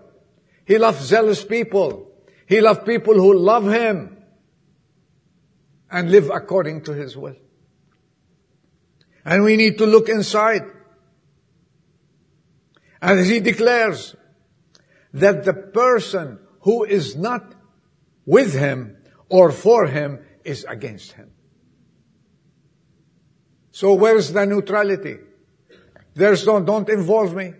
He 0.65 0.79
loves 0.79 0.99
zealous 1.05 1.43
people. 1.43 2.11
He 2.47 2.59
loves 2.59 2.79
people 2.83 3.13
who 3.13 3.37
love 3.37 3.71
Him 3.71 4.17
and 5.91 6.09
live 6.09 6.31
according 6.31 6.81
to 6.85 6.93
His 6.93 7.15
will. 7.15 7.35
And 9.23 9.43
we 9.43 9.57
need 9.57 9.77
to 9.77 9.85
look 9.85 10.09
inside. 10.09 10.63
And 13.01 13.25
He 13.25 13.39
declares 13.39 14.15
that 15.13 15.43
the 15.43 15.53
person 15.53 16.39
who 16.61 16.83
is 16.83 17.15
not 17.15 17.53
with 18.25 18.53
Him 18.53 18.97
or 19.29 19.51
for 19.51 19.87
Him 19.87 20.19
is 20.43 20.65
against 20.67 21.13
Him. 21.13 21.31
So 23.71 23.93
where's 23.93 24.31
the 24.31 24.45
neutrality? 24.45 25.17
There's 26.13 26.45
no, 26.45 26.59
don't 26.61 26.89
involve 26.89 27.33
me. 27.35 27.53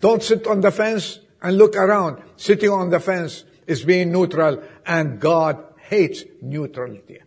Don't 0.00 0.22
sit 0.22 0.46
on 0.46 0.60
the 0.60 0.70
fence 0.70 1.18
and 1.42 1.58
look 1.58 1.74
around. 1.76 2.22
Sitting 2.36 2.70
on 2.70 2.90
the 2.90 3.00
fence 3.00 3.44
is 3.66 3.84
being 3.84 4.12
neutral 4.12 4.62
and 4.86 5.18
God 5.20 5.64
hates 5.78 6.22
neutrality. 6.40 7.18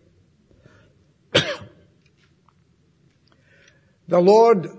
the 1.34 1.44
Lord 4.10 4.70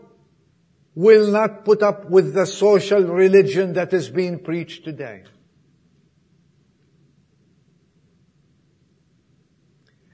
will 0.94 1.30
not 1.30 1.64
put 1.64 1.82
up 1.82 2.10
with 2.10 2.34
the 2.34 2.46
social 2.46 3.02
religion 3.02 3.72
that 3.74 3.92
is 3.92 4.10
being 4.10 4.38
preached 4.38 4.84
today. 4.84 5.24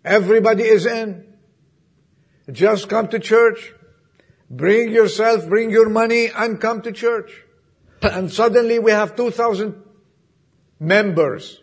Everybody 0.04 0.64
is 0.64 0.86
in. 0.86 1.26
Just 2.50 2.88
come 2.88 3.08
to 3.08 3.18
church. 3.18 3.74
Bring 4.50 4.90
yourself, 4.90 5.46
bring 5.48 5.70
your 5.70 5.90
money 5.90 6.28
and 6.34 6.60
come 6.60 6.80
to 6.82 6.92
church. 6.92 7.44
And 8.00 8.32
suddenly 8.32 8.78
we 8.78 8.92
have 8.92 9.16
2,000 9.16 9.82
members. 10.80 11.60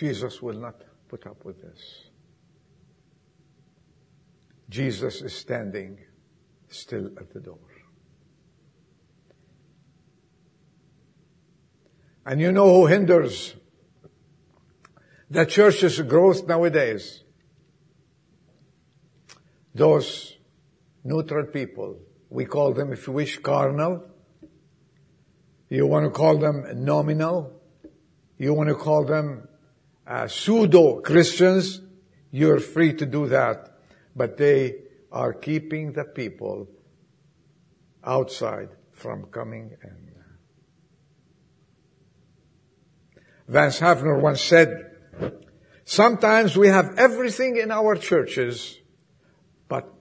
Jesus 0.00 0.40
will 0.40 0.58
not 0.58 0.76
put 1.08 1.26
up 1.26 1.44
with 1.44 1.60
this. 1.60 2.06
Jesus 4.70 5.20
is 5.20 5.34
standing 5.34 5.98
still 6.68 7.10
at 7.18 7.30
the 7.34 7.40
door. 7.40 7.58
And 12.24 12.40
you 12.40 12.50
know 12.50 12.74
who 12.74 12.86
hinders 12.86 13.54
the 15.28 15.44
church's 15.44 16.00
growth 16.00 16.48
nowadays? 16.48 17.22
Those 19.74 20.38
neutral 21.04 21.44
people. 21.44 21.98
We 22.30 22.46
call 22.46 22.72
them, 22.72 22.94
if 22.94 23.06
you 23.06 23.12
wish, 23.12 23.38
carnal. 23.40 24.06
You 25.68 25.86
want 25.86 26.06
to 26.06 26.10
call 26.10 26.38
them 26.38 26.64
nominal. 26.86 27.52
You 28.38 28.54
want 28.54 28.70
to 28.70 28.74
call 28.74 29.04
them 29.04 29.46
uh, 30.10 30.26
pseudo 30.26 31.00
Christians. 31.00 31.80
You're 32.32 32.58
free 32.58 32.92
to 32.94 33.06
do 33.06 33.28
that. 33.28 33.78
But 34.14 34.36
they 34.36 34.74
are 35.12 35.32
keeping 35.32 35.92
the 35.92 36.04
people 36.04 36.68
outside 38.04 38.70
from 38.92 39.26
coming 39.26 39.76
in. 39.82 40.10
Vance 43.48 43.80
Havner 43.80 44.20
once 44.20 44.40
said, 44.40 44.92
sometimes 45.84 46.56
we 46.56 46.68
have 46.68 46.96
everything 46.98 47.56
in 47.56 47.72
our 47.72 47.96
churches 47.96 48.78
but 49.68 49.92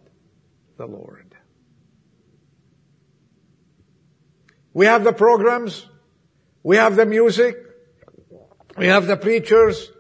the 0.77 0.85
Lord. 0.85 1.35
We 4.71 4.85
have 4.85 5.03
the 5.03 5.13
programs, 5.13 5.87
we 6.61 6.77
have 6.77 6.95
the 6.95 7.07
music, 7.07 7.57
we 8.77 8.85
have 8.85 9.07
the 9.07 9.17
preachers, 9.17 9.91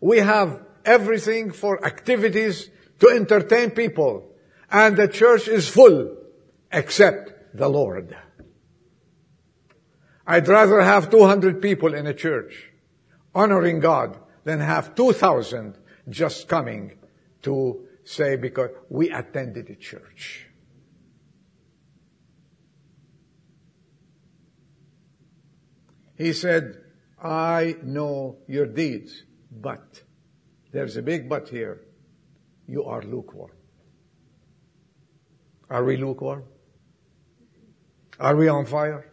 we 0.00 0.18
have 0.18 0.62
everything 0.84 1.52
for 1.52 1.84
activities 1.84 2.70
to 3.00 3.08
entertain 3.08 3.70
people 3.70 4.30
and 4.70 4.96
the 4.96 5.08
church 5.08 5.48
is 5.48 5.68
full 5.68 6.16
except 6.72 7.56
the 7.56 7.68
Lord. 7.68 8.16
I'd 10.26 10.46
rather 10.46 10.80
have 10.80 11.10
200 11.10 11.60
people 11.60 11.94
in 11.94 12.06
a 12.06 12.14
church 12.14 12.70
honoring 13.34 13.80
God 13.80 14.18
than 14.44 14.60
have 14.60 14.94
2,000 14.94 15.76
just 16.08 16.48
coming 16.48 16.92
to 17.42 17.86
say 18.04 18.36
because 18.36 18.70
we 18.88 19.10
attended 19.10 19.70
a 19.70 19.76
church. 19.76 20.46
He 26.16 26.32
said, 26.32 26.76
I 27.22 27.76
know 27.82 28.36
your 28.46 28.66
deeds, 28.66 29.24
but 29.50 30.02
there's 30.72 30.96
a 30.96 31.02
big 31.02 31.28
but 31.28 31.48
here. 31.48 31.82
You 32.66 32.84
are 32.84 33.02
lukewarm. 33.02 33.52
Are 35.68 35.84
we 35.84 35.96
lukewarm? 35.96 36.44
Are 38.18 38.36
we 38.36 38.48
on 38.48 38.66
fire? 38.66 39.06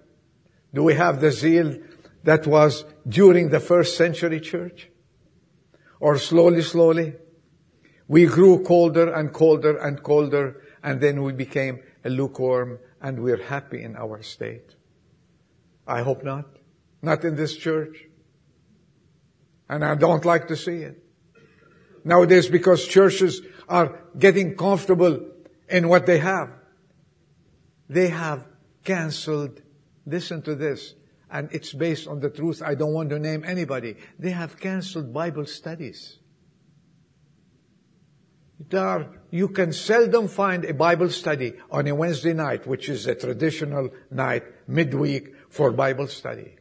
Do 0.73 0.83
we 0.83 0.95
have 0.95 1.21
the 1.21 1.31
zeal 1.31 1.77
that 2.23 2.45
was 2.45 2.83
during 3.07 3.49
the 3.49 3.59
first 3.59 3.95
century 3.95 4.39
church? 4.39 4.89
Or 5.99 6.17
slowly, 6.17 6.61
slowly, 6.61 7.13
we 8.07 8.25
grew 8.25 8.63
colder 8.63 9.11
and 9.11 9.33
colder 9.33 9.77
and 9.77 10.01
colder, 10.03 10.61
and 10.83 11.01
then 11.01 11.23
we 11.23 11.33
became 11.33 11.79
a 12.05 12.09
lukewarm, 12.09 12.79
and 13.01 13.19
we're 13.23 13.43
happy 13.43 13.83
in 13.83 13.95
our 13.95 14.21
state. 14.21 14.75
I 15.87 16.01
hope 16.01 16.23
not. 16.23 16.45
Not 17.01 17.23
in 17.23 17.35
this 17.35 17.55
church. 17.55 18.06
And 19.69 19.83
I 19.83 19.95
don't 19.95 20.23
like 20.25 20.47
to 20.47 20.55
see 20.55 20.77
it. 20.77 21.03
Nowadays, 22.03 22.47
because 22.47 22.87
churches 22.87 23.41
are 23.67 23.99
getting 24.17 24.55
comfortable 24.55 25.25
in 25.69 25.89
what 25.89 26.05
they 26.05 26.19
have. 26.19 26.49
They 27.89 28.07
have 28.07 28.47
canceled, 28.83 29.61
listen 30.05 30.41
to 30.43 30.55
this, 30.55 30.93
and 31.29 31.49
it's 31.51 31.73
based 31.73 32.07
on 32.07 32.19
the 32.21 32.29
truth. 32.29 32.61
I 32.65 32.75
don't 32.75 32.93
want 32.93 33.09
to 33.09 33.19
name 33.19 33.43
anybody. 33.45 33.97
They 34.17 34.31
have 34.31 34.59
canceled 34.59 35.13
Bible 35.13 35.45
studies. 35.45 36.19
There, 38.69 39.09
you 39.29 39.49
can 39.49 39.71
seldom 39.71 40.27
find 40.27 40.65
a 40.65 40.73
Bible 40.73 41.09
study 41.09 41.53
on 41.69 41.87
a 41.87 41.95
Wednesday 41.95 42.33
night, 42.33 42.65
which 42.65 42.89
is 42.89 43.05
a 43.05 43.15
traditional 43.15 43.89
night, 44.09 44.43
midweek 44.67 45.33
for 45.49 45.71
Bible 45.71 46.07
study. 46.07 46.56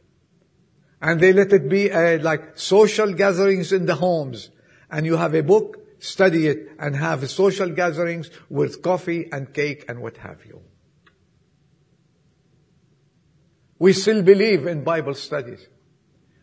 And 1.01 1.19
they 1.19 1.31
let 1.33 1.53
it 1.53 1.69
be 1.69 1.89
a, 1.89 2.17
like 2.17 2.57
social 2.57 3.13
gatherings 3.13 3.71
in 3.71 3.85
the 3.85 3.95
homes. 3.95 4.49
And 4.89 5.05
you 5.05 5.17
have 5.17 5.35
a 5.35 5.43
book 5.43 5.77
study 5.99 6.47
it, 6.47 6.71
and 6.79 6.95
have 6.95 7.29
social 7.29 7.69
gatherings 7.69 8.29
with 8.49 8.81
coffee 8.81 9.29
and 9.31 9.53
cake 9.53 9.85
and 9.87 10.01
what 10.01 10.17
have 10.17 10.45
you. 10.45 10.61
We 13.79 13.93
still 13.93 14.23
believe 14.23 14.65
in 14.65 14.83
Bible 14.83 15.13
studies. 15.13 15.67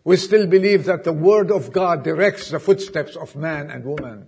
We 0.04 0.16
still 0.16 0.46
believe 0.46 0.84
that 0.84 1.04
the 1.04 1.12
Word 1.12 1.50
of 1.50 1.72
God 1.72 2.04
directs 2.04 2.50
the 2.50 2.60
footsteps 2.60 3.16
of 3.16 3.34
man 3.34 3.70
and 3.70 3.84
woman. 3.84 4.26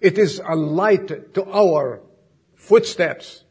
It 0.00 0.16
is 0.18 0.40
a 0.46 0.54
light 0.54 1.34
to 1.34 1.44
our 1.50 2.02
footsteps. 2.54 3.44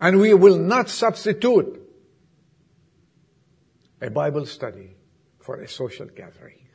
And 0.00 0.20
we 0.20 0.34
will 0.34 0.58
not 0.58 0.90
substitute 0.90 1.82
a 4.00 4.10
Bible 4.10 4.46
study 4.46 4.96
for 5.40 5.60
a 5.60 5.68
social 5.68 6.06
gathering 6.06 6.66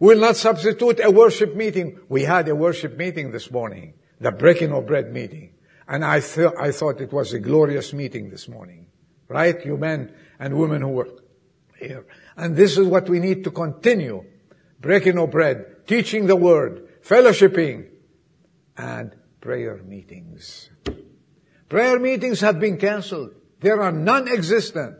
We 0.00 0.14
will 0.14 0.20
not 0.20 0.36
substitute 0.36 1.00
a 1.02 1.10
worship 1.10 1.56
meeting. 1.56 1.98
We 2.08 2.22
had 2.22 2.48
a 2.48 2.54
worship 2.54 2.96
meeting 2.96 3.32
this 3.32 3.50
morning, 3.50 3.94
the 4.20 4.30
breaking 4.30 4.72
of 4.72 4.86
bread 4.86 5.12
meeting. 5.12 5.54
And 5.88 6.04
I, 6.04 6.20
th- 6.20 6.52
I 6.58 6.70
thought 6.70 7.00
it 7.00 7.12
was 7.12 7.32
a 7.32 7.40
glorious 7.40 7.92
meeting 7.92 8.30
this 8.30 8.48
morning. 8.48 8.86
Right? 9.26 9.64
You 9.64 9.76
men 9.76 10.14
and 10.38 10.56
women 10.56 10.82
who 10.82 10.88
were 10.88 11.08
here. 11.78 12.06
And 12.36 12.56
this 12.56 12.78
is 12.78 12.86
what 12.86 13.08
we 13.08 13.18
need 13.18 13.44
to 13.44 13.50
continue. 13.50 14.24
Breaking 14.80 15.18
of 15.18 15.32
bread, 15.32 15.86
teaching 15.86 16.26
the 16.26 16.36
word, 16.36 17.02
fellowshipping, 17.02 17.88
and 18.76 19.16
prayer 19.40 19.80
meetings. 19.84 20.70
Prayer 21.68 21.98
meetings 21.98 22.40
have 22.40 22.60
been 22.60 22.78
cancelled. 22.78 23.34
They 23.60 23.70
are 23.70 23.90
non-existent. 23.90 24.96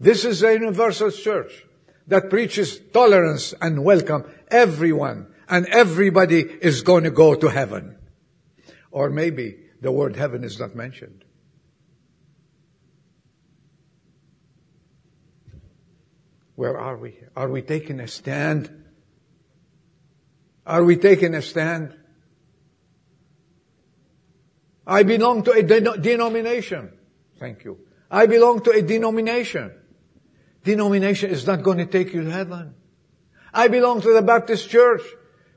This 0.00 0.24
is 0.24 0.42
a 0.42 0.52
universal 0.52 1.10
church 1.10 1.66
that 2.06 2.30
preaches 2.30 2.78
tolerance 2.92 3.52
and 3.60 3.84
welcome 3.84 4.24
everyone 4.48 5.26
and 5.48 5.66
everybody 5.66 6.40
is 6.40 6.82
going 6.82 7.04
to 7.04 7.10
go 7.10 7.34
to 7.34 7.48
heaven. 7.48 7.98
Or 8.90 9.10
maybe 9.10 9.58
the 9.80 9.90
word 9.90 10.16
heaven 10.16 10.44
is 10.44 10.58
not 10.58 10.74
mentioned. 10.74 11.24
Where 16.54 16.78
are 16.78 16.96
we? 16.96 17.18
Are 17.36 17.48
we 17.48 17.62
taking 17.62 18.00
a 18.00 18.08
stand? 18.08 18.84
Are 20.66 20.82
we 20.84 20.96
taking 20.96 21.34
a 21.34 21.42
stand? 21.42 21.96
I 24.86 25.02
belong 25.02 25.44
to 25.44 25.52
a 25.52 25.62
denomination. 25.62 26.92
Thank 27.38 27.64
you. 27.64 27.78
I 28.10 28.26
belong 28.26 28.62
to 28.62 28.70
a 28.70 28.82
denomination. 28.82 29.72
Denomination 30.68 31.30
is 31.30 31.46
not 31.46 31.62
going 31.62 31.78
to 31.78 31.86
take 31.86 32.12
you 32.12 32.24
to 32.24 32.30
heaven. 32.30 32.74
I 33.54 33.68
belong 33.68 34.02
to 34.02 34.12
the 34.12 34.20
Baptist 34.20 34.68
church. 34.68 35.00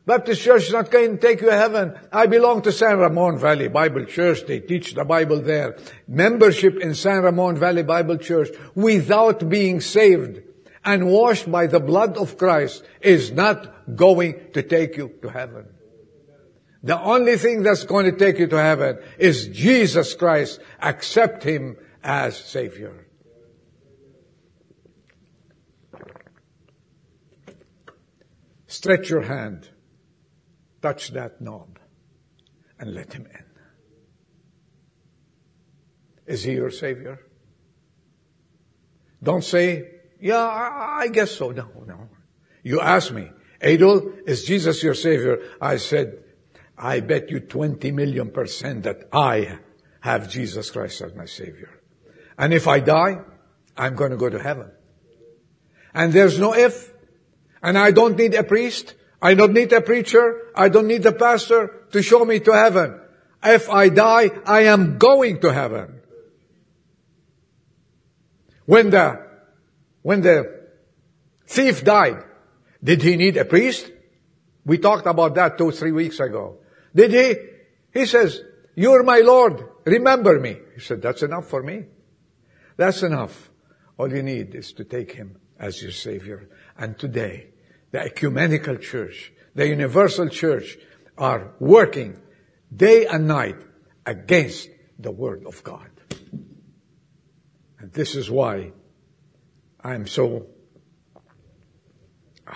Baptist 0.05 0.41
Church 0.41 0.63
is 0.63 0.71
not 0.71 0.89
going 0.89 1.17
to 1.17 1.21
take 1.21 1.41
you 1.41 1.47
to 1.47 1.55
heaven. 1.55 1.99
I 2.13 2.27
belong 2.27 2.61
to 2.61 2.71
San 2.71 2.97
Ramon 2.97 3.37
Valley 3.37 3.67
Bible 3.67 4.05
Church. 4.05 4.45
They 4.47 4.61
teach 4.61 4.93
the 4.93 5.03
Bible 5.03 5.41
there. 5.41 5.77
Membership 6.07 6.77
in 6.79 6.95
San 6.95 7.23
Ramon 7.23 7.57
Valley 7.57 7.83
Bible 7.83 8.17
Church 8.17 8.47
without 8.73 9.49
being 9.49 9.81
saved 9.81 10.39
and 10.85 11.07
washed 11.07 11.51
by 11.51 11.67
the 11.67 11.81
blood 11.81 12.15
of 12.15 12.37
Christ 12.37 12.81
is 13.01 13.31
not 13.31 13.95
going 13.97 14.39
to 14.53 14.63
take 14.63 14.95
you 14.95 15.11
to 15.23 15.27
heaven. 15.29 15.65
The 16.83 16.99
only 16.99 17.35
thing 17.35 17.63
that's 17.63 17.83
going 17.83 18.05
to 18.05 18.17
take 18.17 18.39
you 18.39 18.47
to 18.47 18.57
heaven 18.57 18.97
is 19.19 19.49
Jesus 19.49 20.13
Christ. 20.13 20.61
Accept 20.81 21.43
Him 21.43 21.75
as 22.01 22.37
Savior. 22.37 23.10
Stretch 28.71 29.09
your 29.09 29.23
hand, 29.23 29.67
touch 30.81 31.09
that 31.09 31.41
knob, 31.41 31.77
and 32.79 32.93
let 32.93 33.11
Him 33.11 33.25
in. 33.25 33.45
Is 36.25 36.43
He 36.45 36.53
your 36.53 36.71
Savior? 36.71 37.19
Don't 39.21 39.43
say, 39.43 39.89
yeah, 40.21 40.37
I 40.39 41.09
guess 41.09 41.31
so. 41.31 41.51
No, 41.51 41.67
no. 41.85 42.07
You 42.63 42.79
ask 42.79 43.11
me, 43.11 43.29
Adol, 43.61 44.25
is 44.25 44.45
Jesus 44.45 44.81
your 44.81 44.93
Savior? 44.93 45.41
I 45.59 45.75
said, 45.75 46.23
I 46.77 47.01
bet 47.01 47.29
you 47.29 47.41
20 47.41 47.91
million 47.91 48.31
percent 48.31 48.83
that 48.83 49.09
I 49.11 49.59
have 49.99 50.29
Jesus 50.29 50.71
Christ 50.71 51.01
as 51.01 51.13
my 51.13 51.25
Savior. 51.25 51.81
And 52.37 52.53
if 52.53 52.69
I 52.69 52.79
die, 52.79 53.19
I'm 53.75 53.95
going 53.95 54.11
to 54.11 54.17
go 54.17 54.29
to 54.29 54.41
heaven. 54.41 54.71
And 55.93 56.13
there's 56.13 56.39
no 56.39 56.55
if. 56.55 57.00
And 57.61 57.77
I 57.77 57.91
don't 57.91 58.17
need 58.17 58.33
a 58.33 58.43
priest. 58.43 58.95
I 59.21 59.35
don't 59.35 59.53
need 59.53 59.71
a 59.71 59.81
preacher. 59.81 60.41
I 60.55 60.69
don't 60.69 60.87
need 60.87 61.05
a 61.05 61.11
pastor 61.11 61.85
to 61.91 62.01
show 62.01 62.25
me 62.25 62.39
to 62.39 62.51
heaven. 62.51 62.99
If 63.43 63.69
I 63.69 63.89
die, 63.89 64.31
I 64.45 64.61
am 64.61 64.97
going 64.97 65.39
to 65.41 65.53
heaven. 65.53 66.01
When 68.65 68.89
the, 68.89 69.27
when 70.01 70.21
the 70.21 70.61
thief 71.47 71.83
died, 71.83 72.23
did 72.83 73.01
he 73.01 73.15
need 73.15 73.37
a 73.37 73.45
priest? 73.45 73.91
We 74.65 74.77
talked 74.77 75.07
about 75.07 75.35
that 75.35 75.57
two, 75.57 75.71
three 75.71 75.91
weeks 75.91 76.19
ago. 76.19 76.57
Did 76.95 77.11
he? 77.11 77.35
He 77.99 78.05
says, 78.05 78.41
you're 78.75 79.03
my 79.03 79.19
Lord. 79.19 79.63
Remember 79.85 80.39
me. 80.39 80.57
He 80.75 80.81
said, 80.81 81.01
that's 81.01 81.23
enough 81.23 81.47
for 81.47 81.61
me. 81.61 81.85
That's 82.77 83.03
enough. 83.03 83.49
All 83.97 84.11
you 84.11 84.23
need 84.23 84.55
is 84.55 84.73
to 84.73 84.83
take 84.83 85.11
him 85.11 85.37
as 85.59 85.81
your 85.81 85.91
savior. 85.91 86.49
And 86.77 86.97
today, 86.97 87.49
the 87.91 87.99
ecumenical 87.99 88.77
church, 88.77 89.31
the 89.53 89.67
universal 89.67 90.29
church 90.29 90.77
are 91.17 91.53
working 91.59 92.19
day 92.73 93.05
and 93.05 93.27
night 93.27 93.57
against 94.05 94.69
the 94.97 95.11
word 95.11 95.45
of 95.45 95.63
God. 95.63 95.89
And 97.79 97.91
this 97.91 98.15
is 98.15 98.31
why 98.31 98.71
I'm 99.83 100.07
so 100.07 100.47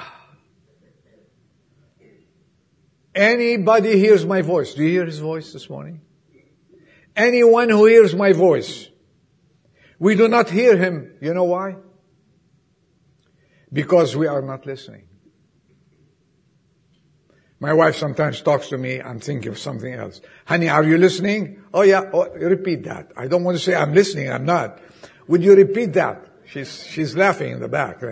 Anybody 3.15 4.00
hears 4.00 4.26
my 4.26 4.41
voice. 4.41 4.74
Do 4.74 4.84
you 4.84 4.89
hear 4.89 5.06
his 5.06 5.19
voice 5.19 5.54
this 5.54 5.69
morning? 5.69 6.02
Anyone 7.15 7.69
who 7.69 7.86
hears 7.86 8.13
my 8.13 8.34
voice. 8.34 8.89
We 10.00 10.15
do 10.15 10.28
not 10.28 10.50
hear 10.50 10.76
him. 10.78 11.15
You 11.21 11.34
know 11.34 11.45
why? 11.45 11.78
Because 13.71 14.15
we 14.15 14.28
are 14.28 14.41
not 14.41 14.65
listening. 14.65 15.08
My 17.65 17.73
wife 17.73 17.95
sometimes 17.95 18.43
talks 18.43 18.67
to 18.69 18.78
me, 18.78 19.01
I'm 19.01 19.19
thinking 19.19 19.51
of 19.51 19.58
something 19.58 19.91
else. 19.91 20.21
Honey, 20.45 20.69
are 20.69 20.84
you 20.84 20.99
listening? 20.99 21.63
Oh 21.73 21.82
yeah, 21.82 22.12
oh, 22.13 22.30
repeat 22.30 22.84
that. 22.84 23.12
I 23.17 23.25
don't 23.28 23.43
want 23.43 23.58
to 23.58 23.63
say 23.63 23.73
I'm 23.73 23.91
listening, 23.91 24.32
I'm 24.32 24.45
not. 24.45 24.80
Would 25.28 25.43
you 25.43 25.56
repeat 25.56 25.93
that? 25.93 26.28
She's, 26.45 26.86
she's 26.86 27.15
laughing 27.15 27.54
in 27.54 27.60
the 27.62 27.67
back. 27.67 28.04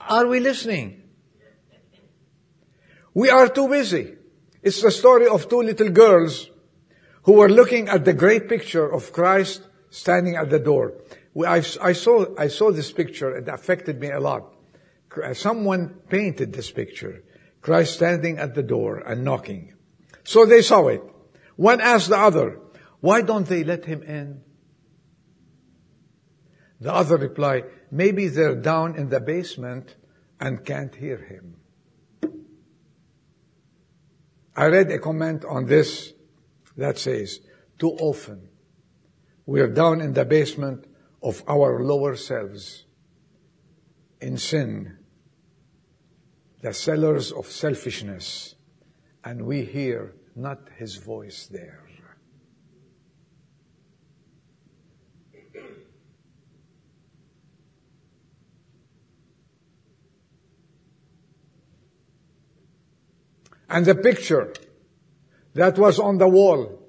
Are 0.00 0.26
we 0.28 0.38
listening? 0.38 1.02
We 3.12 3.28
are 3.28 3.48
too 3.48 3.66
busy. 3.66 4.14
It's 4.62 4.80
the 4.80 4.92
story 4.92 5.26
of 5.26 5.48
two 5.48 5.62
little 5.62 5.90
girls 5.90 6.48
who 7.24 7.32
were 7.32 7.48
looking 7.48 7.88
at 7.88 8.04
the 8.04 8.12
great 8.12 8.48
picture 8.48 8.88
of 8.88 9.12
Christ 9.12 9.62
standing 9.90 10.36
at 10.36 10.50
the 10.50 10.60
door. 10.60 10.94
I, 11.36 11.56
I, 11.82 11.92
saw, 11.94 12.26
I 12.38 12.46
saw 12.46 12.70
this 12.70 12.92
picture. 12.92 13.36
It 13.36 13.48
affected 13.48 13.98
me 13.98 14.12
a 14.12 14.20
lot. 14.20 14.54
Someone 15.34 16.00
painted 16.08 16.52
this 16.52 16.70
picture. 16.70 17.24
Christ 17.60 17.94
standing 17.94 18.38
at 18.38 18.54
the 18.54 18.62
door 18.62 18.98
and 18.98 19.24
knocking. 19.24 19.74
So 20.24 20.46
they 20.46 20.62
saw 20.62 20.88
it. 20.88 21.02
One 21.56 21.80
asked 21.80 22.08
the 22.08 22.18
other, 22.18 22.60
why 23.00 23.22
don't 23.22 23.46
they 23.46 23.64
let 23.64 23.84
him 23.84 24.02
in? 24.02 24.42
The 26.80 26.92
other 26.92 27.16
replied, 27.16 27.64
maybe 27.90 28.28
they're 28.28 28.54
down 28.54 28.96
in 28.96 29.08
the 29.08 29.20
basement 29.20 29.96
and 30.40 30.64
can't 30.64 30.94
hear 30.94 31.18
him. 31.18 31.56
I 34.54 34.66
read 34.66 34.90
a 34.90 34.98
comment 34.98 35.44
on 35.44 35.66
this 35.66 36.12
that 36.76 36.98
says, 36.98 37.40
too 37.78 37.92
often 37.92 38.48
we 39.46 39.60
are 39.60 39.68
down 39.68 40.00
in 40.00 40.12
the 40.12 40.24
basement 40.24 40.84
of 41.22 41.42
our 41.48 41.82
lower 41.82 42.16
selves 42.16 42.84
in 44.20 44.36
sin, 44.36 44.97
the 46.60 46.72
cellars 46.72 47.32
of 47.32 47.46
selfishness, 47.46 48.54
and 49.24 49.42
we 49.42 49.64
hear 49.64 50.14
not 50.34 50.60
his 50.76 50.96
voice 50.96 51.46
there. 51.46 51.88
And 63.70 63.84
the 63.84 63.94
picture 63.94 64.54
that 65.54 65.78
was 65.78 65.98
on 65.98 66.18
the 66.18 66.28
wall 66.28 66.80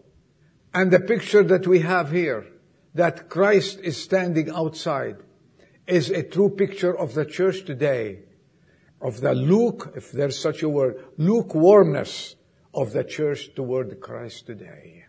and 0.74 0.92
the 0.92 1.00
picture 1.00 1.44
that 1.44 1.68
we 1.68 1.80
have 1.80 2.12
here, 2.12 2.46
that 2.94 3.30
Christ 3.30 3.80
is 3.82 4.02
standing 4.02 4.50
outside, 4.50 5.18
is 5.88 6.10
a 6.10 6.24
true 6.24 6.50
picture 6.50 6.98
of 6.98 7.16
the 7.16 7.26
church 7.26 7.66
today, 7.66 8.20
of 9.02 9.22
the 9.22 9.34
luke, 9.34 9.94
if 9.96 10.12
there's 10.12 10.38
such 10.38 10.62
a 10.62 10.70
word, 10.70 11.04
lukewarmness 11.18 12.36
of 12.74 12.92
the 12.92 13.04
church 13.04 13.54
toward 13.56 14.00
Christ 14.00 14.46
today. 14.46 15.06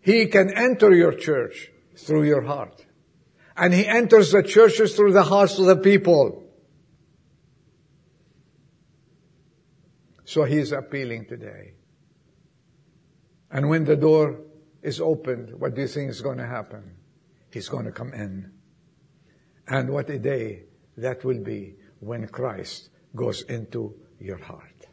He 0.00 0.26
can 0.26 0.56
enter 0.56 0.94
your 0.94 1.12
church 1.12 1.70
through 1.96 2.24
your 2.24 2.42
heart. 2.42 2.86
And 3.56 3.74
he 3.74 3.86
enters 3.86 4.32
the 4.32 4.42
churches 4.42 4.96
through 4.96 5.12
the 5.12 5.24
hearts 5.24 5.58
of 5.58 5.66
the 5.66 5.76
people. 5.76 6.44
So 10.24 10.44
he 10.44 10.58
is 10.58 10.72
appealing 10.72 11.26
today. 11.26 11.74
And 13.50 13.68
when 13.68 13.84
the 13.84 13.96
door 13.96 14.40
is 14.82 15.00
opened, 15.00 15.60
what 15.60 15.74
do 15.74 15.82
you 15.82 15.88
think 15.88 16.10
is 16.10 16.22
going 16.22 16.38
to 16.38 16.46
happen? 16.46 16.99
He's 17.52 17.68
going 17.68 17.84
to 17.86 17.92
come 17.92 18.12
in. 18.12 18.52
And 19.66 19.90
what 19.90 20.10
a 20.10 20.18
day 20.18 20.64
that 20.96 21.24
will 21.24 21.42
be 21.42 21.76
when 22.00 22.26
Christ 22.28 22.90
goes 23.14 23.42
into 23.42 23.94
your 24.18 24.38
heart. 24.38 24.86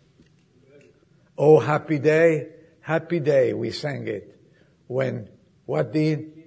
Oh, 1.37 1.59
happy 1.59 1.99
day, 1.99 2.49
happy 2.81 3.19
day, 3.19 3.53
we 3.53 3.71
sang 3.71 4.07
it. 4.07 4.39
When, 4.87 5.29
what 5.65 5.91
did 5.91 6.37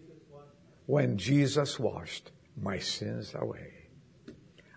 when 0.91 1.17
Jesus 1.17 1.79
washed 1.79 2.33
my 2.61 2.79
sins 2.79 3.33
away. 3.39 3.75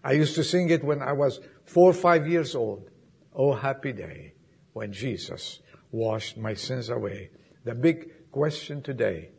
I 0.03 0.11
used 0.11 0.35
to 0.35 0.43
sing 0.43 0.69
it 0.69 0.83
when 0.83 1.01
I 1.01 1.13
was 1.13 1.39
four 1.65 1.89
or 1.89 1.93
five 1.93 2.27
years 2.27 2.53
old. 2.53 2.89
Oh, 3.33 3.53
happy 3.53 3.93
day 3.93 4.33
when 4.73 4.93
Jesus 4.93 5.59
washed 5.91 6.37
my 6.37 6.53
sins 6.53 6.89
away. 6.89 7.31
The 7.63 7.73
big 7.73 8.31
question 8.31 8.83
today 8.83 9.29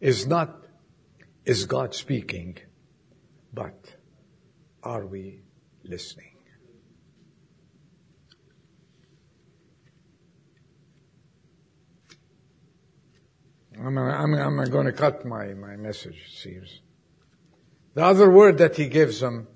is 0.00 0.26
not, 0.26 0.64
is 1.44 1.66
God 1.66 1.94
speaking, 1.94 2.58
but 3.52 3.94
are 4.82 5.06
we 5.06 5.42
listening? 5.84 6.26
I'm, 13.78 13.96
I'm, 13.96 14.34
I'm 14.34 14.70
going 14.70 14.86
to 14.86 14.92
cut 14.92 15.24
my, 15.24 15.54
my 15.54 15.76
message, 15.76 16.16
it 16.26 16.36
seems. 16.36 16.80
The 17.94 18.04
other 18.04 18.30
word 18.30 18.58
that 18.58 18.76
he 18.76 18.88
gives 18.88 19.20
them, 19.20 19.48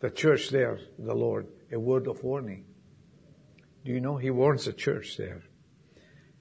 the 0.00 0.10
church 0.10 0.50
there, 0.50 0.78
the 0.98 1.14
Lord, 1.14 1.48
a 1.72 1.78
word 1.78 2.06
of 2.06 2.22
warning. 2.22 2.64
Do 3.84 3.92
you 3.92 4.00
know 4.00 4.16
he 4.16 4.30
warns 4.30 4.66
the 4.66 4.72
church 4.72 5.16
there? 5.16 5.42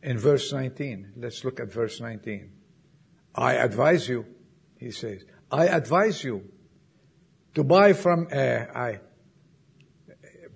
In 0.04 0.20
verse 0.20 0.54
19, 0.54 1.14
let's 1.18 1.44
look 1.44 1.60
at 1.60 1.72
verse 1.72 2.00
19. 2.00 2.55
I 3.36 3.56
advise 3.56 4.08
you, 4.08 4.26
he 4.78 4.92
says, 4.92 5.26
I 5.52 5.68
advise 5.68 6.24
you 6.24 6.50
to 7.54 7.64
buy 7.64 7.94
from, 7.94 8.28
uh, 8.32 8.36
I, 8.36 9.00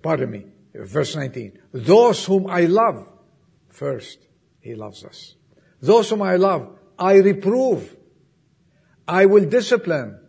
pardon 0.02 0.32
me, 0.32 0.46
verse 0.74 1.16
19, 1.16 1.60
those 1.74 2.26
whom 2.26 2.48
I 2.48 2.62
love, 2.62 3.08
first, 3.70 4.20
he 4.62 4.76
loves 4.76 5.04
us. 5.04 5.36
Those 5.82 6.10
whom 6.10 6.22
I 6.22 6.36
love, 6.36 6.78
I 6.98 7.16
reprove. 7.16 7.96
I 9.08 9.26
will 9.26 9.46
discipline. 9.46 10.20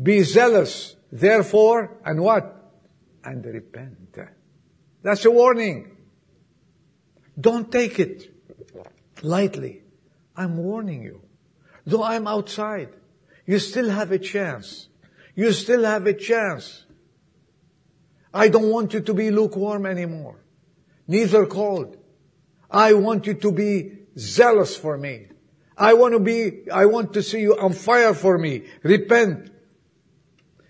Be 0.00 0.22
zealous, 0.22 0.96
therefore, 1.10 1.98
and 2.04 2.20
what? 2.20 2.72
And 3.24 3.44
repent. 3.44 4.16
That's 5.02 5.24
a 5.24 5.30
warning. 5.30 5.96
Don't 7.38 7.70
take 7.70 7.98
it 7.98 8.32
lightly. 9.22 9.82
I'm 10.36 10.56
warning 10.56 11.02
you. 11.02 11.22
Though 11.84 12.02
I'm 12.02 12.26
outside, 12.26 12.90
you 13.46 13.58
still 13.58 13.90
have 13.90 14.12
a 14.12 14.18
chance. 14.18 14.88
You 15.34 15.52
still 15.52 15.84
have 15.84 16.06
a 16.06 16.14
chance. 16.14 16.84
I 18.32 18.48
don't 18.48 18.70
want 18.70 18.94
you 18.94 19.00
to 19.00 19.14
be 19.14 19.30
lukewarm 19.30 19.86
anymore. 19.86 20.44
Neither 21.06 21.46
cold. 21.46 21.96
I 22.70 22.94
want 22.94 23.26
you 23.26 23.34
to 23.34 23.52
be 23.52 23.98
zealous 24.16 24.76
for 24.76 24.96
me. 24.96 25.26
I 25.76 25.94
want 25.94 26.14
to 26.14 26.20
be, 26.20 26.70
I 26.70 26.86
want 26.86 27.14
to 27.14 27.22
see 27.22 27.40
you 27.40 27.58
on 27.58 27.72
fire 27.72 28.14
for 28.14 28.38
me. 28.38 28.64
Repent. 28.82 29.50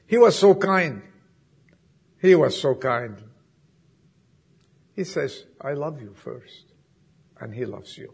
He 0.07 0.19
was 0.19 0.39
so 0.39 0.55
kind. 0.55 1.03
He 2.21 2.35
was 2.35 2.61
so 2.61 2.75
kind. 2.75 3.23
He 4.95 5.05
says, 5.05 5.45
I 5.61 5.73
love 5.73 6.01
you 6.01 6.15
first. 6.15 6.73
And 7.41 7.55
he 7.55 7.65
loves 7.65 7.99
you. 7.99 8.13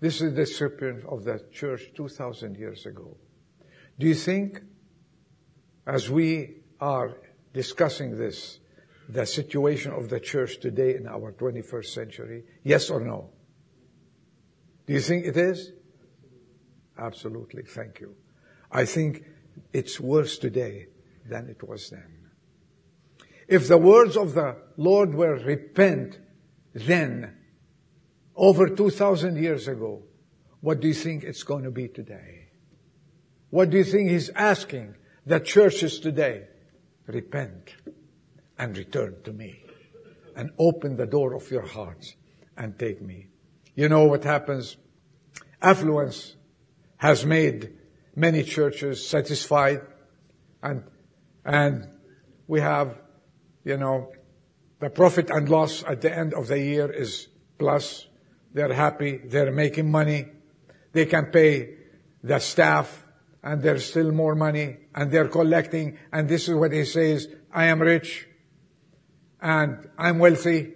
This 0.00 0.22
is 0.22 0.32
the 0.32 0.40
recipient 0.40 1.04
of 1.04 1.24
the 1.24 1.44
church 1.52 1.92
2,000 1.94 2.56
years 2.56 2.86
ago. 2.86 3.16
Do 3.98 4.06
you 4.06 4.14
think, 4.14 4.62
as 5.86 6.08
we 6.08 6.62
are 6.80 7.18
discussing 7.52 8.16
this, 8.16 8.60
the 9.08 9.26
situation 9.26 9.92
of 9.92 10.08
the 10.08 10.20
church 10.20 10.60
today 10.60 10.94
in 10.94 11.06
our 11.06 11.32
21st 11.32 11.86
century, 11.86 12.44
yes 12.64 12.88
or 12.88 13.00
no? 13.00 13.30
Do 14.86 14.94
you 14.94 15.00
think 15.00 15.26
it 15.26 15.36
is? 15.36 15.72
Absolutely. 16.98 17.62
Thank 17.64 18.00
you. 18.00 18.14
I 18.72 18.86
think 18.86 19.24
it's 19.72 20.00
worse 20.00 20.38
today 20.38 20.86
than 21.28 21.48
it 21.48 21.62
was 21.62 21.90
then. 21.90 22.30
If 23.48 23.68
the 23.68 23.78
words 23.78 24.16
of 24.16 24.34
the 24.34 24.56
Lord 24.76 25.14
were 25.14 25.36
repent 25.36 26.18
then, 26.72 27.36
over 28.40 28.70
2,000 28.70 29.36
years 29.36 29.68
ago, 29.68 30.02
what 30.62 30.80
do 30.80 30.88
you 30.88 30.94
think 30.94 31.24
it's 31.24 31.42
going 31.42 31.62
to 31.62 31.70
be 31.70 31.88
today? 31.88 32.48
What 33.50 33.68
do 33.68 33.76
you 33.76 33.84
think 33.84 34.08
he's 34.08 34.30
asking 34.30 34.94
the 35.26 35.40
churches 35.40 36.00
today? 36.00 36.44
Repent 37.06 37.74
and 38.58 38.76
return 38.78 39.16
to 39.24 39.32
me 39.34 39.62
and 40.36 40.50
open 40.58 40.96
the 40.96 41.04
door 41.04 41.34
of 41.34 41.50
your 41.50 41.66
hearts 41.66 42.16
and 42.56 42.78
take 42.78 43.02
me. 43.02 43.26
You 43.74 43.90
know 43.90 44.04
what 44.04 44.24
happens? 44.24 44.78
Affluence 45.60 46.34
has 46.96 47.26
made 47.26 47.74
many 48.16 48.42
churches 48.42 49.06
satisfied 49.06 49.82
and, 50.62 50.84
and 51.44 51.88
we 52.46 52.60
have, 52.60 52.98
you 53.64 53.76
know, 53.76 54.12
the 54.78 54.88
profit 54.88 55.28
and 55.28 55.46
loss 55.50 55.84
at 55.86 56.00
the 56.00 56.16
end 56.16 56.32
of 56.32 56.46
the 56.46 56.58
year 56.58 56.90
is 56.90 57.28
plus 57.58 58.06
they're 58.52 58.72
happy. 58.72 59.18
They're 59.24 59.52
making 59.52 59.90
money. 59.90 60.26
They 60.92 61.06
can 61.06 61.26
pay 61.26 61.74
the 62.22 62.38
staff 62.38 63.06
and 63.42 63.62
there's 63.62 63.88
still 63.88 64.12
more 64.12 64.34
money 64.34 64.76
and 64.94 65.10
they're 65.10 65.28
collecting. 65.28 65.98
And 66.12 66.28
this 66.28 66.48
is 66.48 66.54
what 66.54 66.72
he 66.72 66.84
says. 66.84 67.28
I 67.52 67.66
am 67.66 67.80
rich 67.80 68.28
and 69.40 69.88
I'm 69.96 70.18
wealthy. 70.18 70.74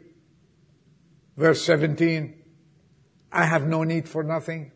Verse 1.36 1.62
17. 1.62 2.42
I 3.32 3.44
have 3.46 3.66
no 3.66 3.82
need 3.82 4.08
for 4.08 4.22
nothing, 4.22 4.70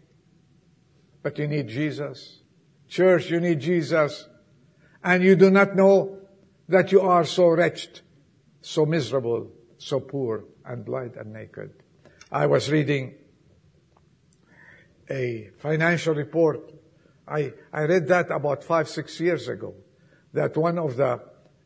but 1.23 1.39
you 1.39 1.47
need 1.47 1.69
Jesus. 1.69 2.43
Church, 2.89 3.31
you 3.31 3.39
need 3.39 3.61
Jesus. 3.61 4.27
And 5.05 5.23
you 5.23 5.37
do 5.37 5.49
not 5.49 5.77
know 5.77 6.19
that 6.69 6.91
you 6.91 7.01
are 7.01 7.25
so 7.25 7.47
wretched, 7.49 8.01
so 8.61 8.85
miserable, 8.85 9.53
so 9.79 10.01
poor 10.01 10.45
and 10.65 10.85
blind 10.85 11.15
and 11.17 11.33
naked. 11.33 11.71
I 12.31 12.47
was 12.47 12.71
reading 12.71 13.15
a 15.09 15.49
financial 15.59 16.15
report. 16.15 16.73
I, 17.27 17.55
I 17.73 17.83
read 17.85 18.09
that 18.09 18.31
about 18.31 18.63
five, 18.63 18.89
six 18.89 19.19
years 19.19 19.49
ago, 19.49 19.75
that 20.35 20.57
one 20.57 20.79
of 20.79 20.97
the 20.97 21.23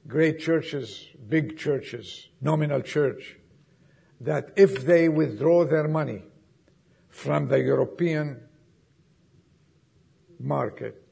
great 0.06 0.38
churches, 0.38 1.08
big 1.28 1.58
churches, 1.58 2.28
nominal 2.40 2.80
church, 2.80 3.36
that 4.20 4.50
if 4.56 4.84
they 4.84 5.08
withdraw 5.08 5.64
their 5.64 5.88
money 5.88 6.22
from 7.08 7.48
the 7.48 7.58
European 7.58 8.40
market, 10.38 11.02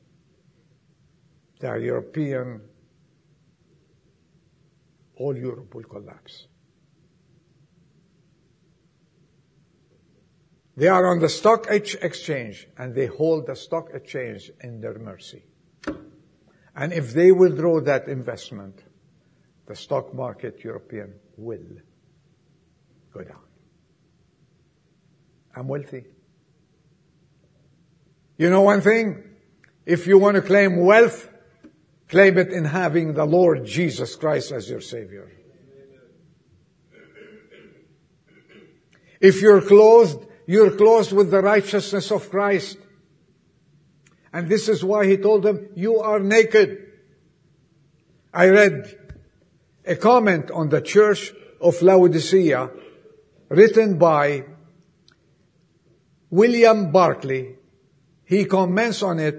the 1.59 1.75
European, 1.75 2.61
all 5.17 5.37
Europe 5.37 5.75
will 5.75 5.85
collapse. 5.85 6.47
They 10.77 10.89
are 10.89 11.07
on 11.07 11.19
the 11.19 11.29
stock 11.29 11.67
exchange 11.69 12.69
and 12.79 12.95
they 12.95 13.07
hold 13.07 13.47
the 13.47 13.57
stock 13.57 13.91
exchange 13.93 14.51
in 14.61 14.81
their 14.81 14.99
mercy. 14.99 15.45
And 16.75 16.93
if 16.93 17.13
they 17.13 17.33
withdraw 17.33 17.81
that 17.81 18.09
investment, 18.09 18.83
the 19.67 19.75
stock 19.75 20.15
market 20.15 20.65
European 20.65 21.15
will 21.37 21.81
go 23.13 23.23
down. 23.23 23.43
I'm 25.55 25.69
wealthy. 25.69 26.05
You 28.39 28.49
know 28.49 28.63
one 28.63 28.81
thing? 28.81 29.23
If 29.85 30.07
you 30.07 30.17
want 30.19 30.37
to 30.37 30.43
claim 30.43 30.77
wealth, 30.77 31.29
claim 32.09 32.39
it 32.39 32.53
in 32.53 32.65
having 32.65 33.15
the 33.15 33.25
Lord 33.25 33.67
Jesus 33.67 34.15
Christ 34.17 34.53
as 34.53 34.71
your 34.71 34.81
Savior. 34.81 35.31
If 39.21 39.43
you're 39.43 39.61
clothed 39.61 40.27
you're 40.51 40.73
clothed 40.73 41.13
with 41.13 41.31
the 41.31 41.41
righteousness 41.41 42.11
of 42.11 42.29
Christ. 42.29 42.77
And 44.33 44.49
this 44.49 44.69
is 44.69 44.85
why 44.85 45.07
he 45.07 45.17
told 45.17 45.45
them, 45.45 45.69
you 45.77 46.01
are 46.01 46.19
naked. 46.19 46.91
I 48.35 48.49
read 48.49 48.99
a 49.87 49.95
comment 49.95 50.51
on 50.51 50.69
the 50.69 50.81
church 50.81 51.33
of 51.61 51.81
Laodicea 51.81 52.69
written 53.49 53.97
by 53.97 54.45
William 56.31 56.91
Barclay. 56.91 57.55
He 58.25 58.45
comments 58.45 59.05
on 59.05 59.21
it 59.21 59.37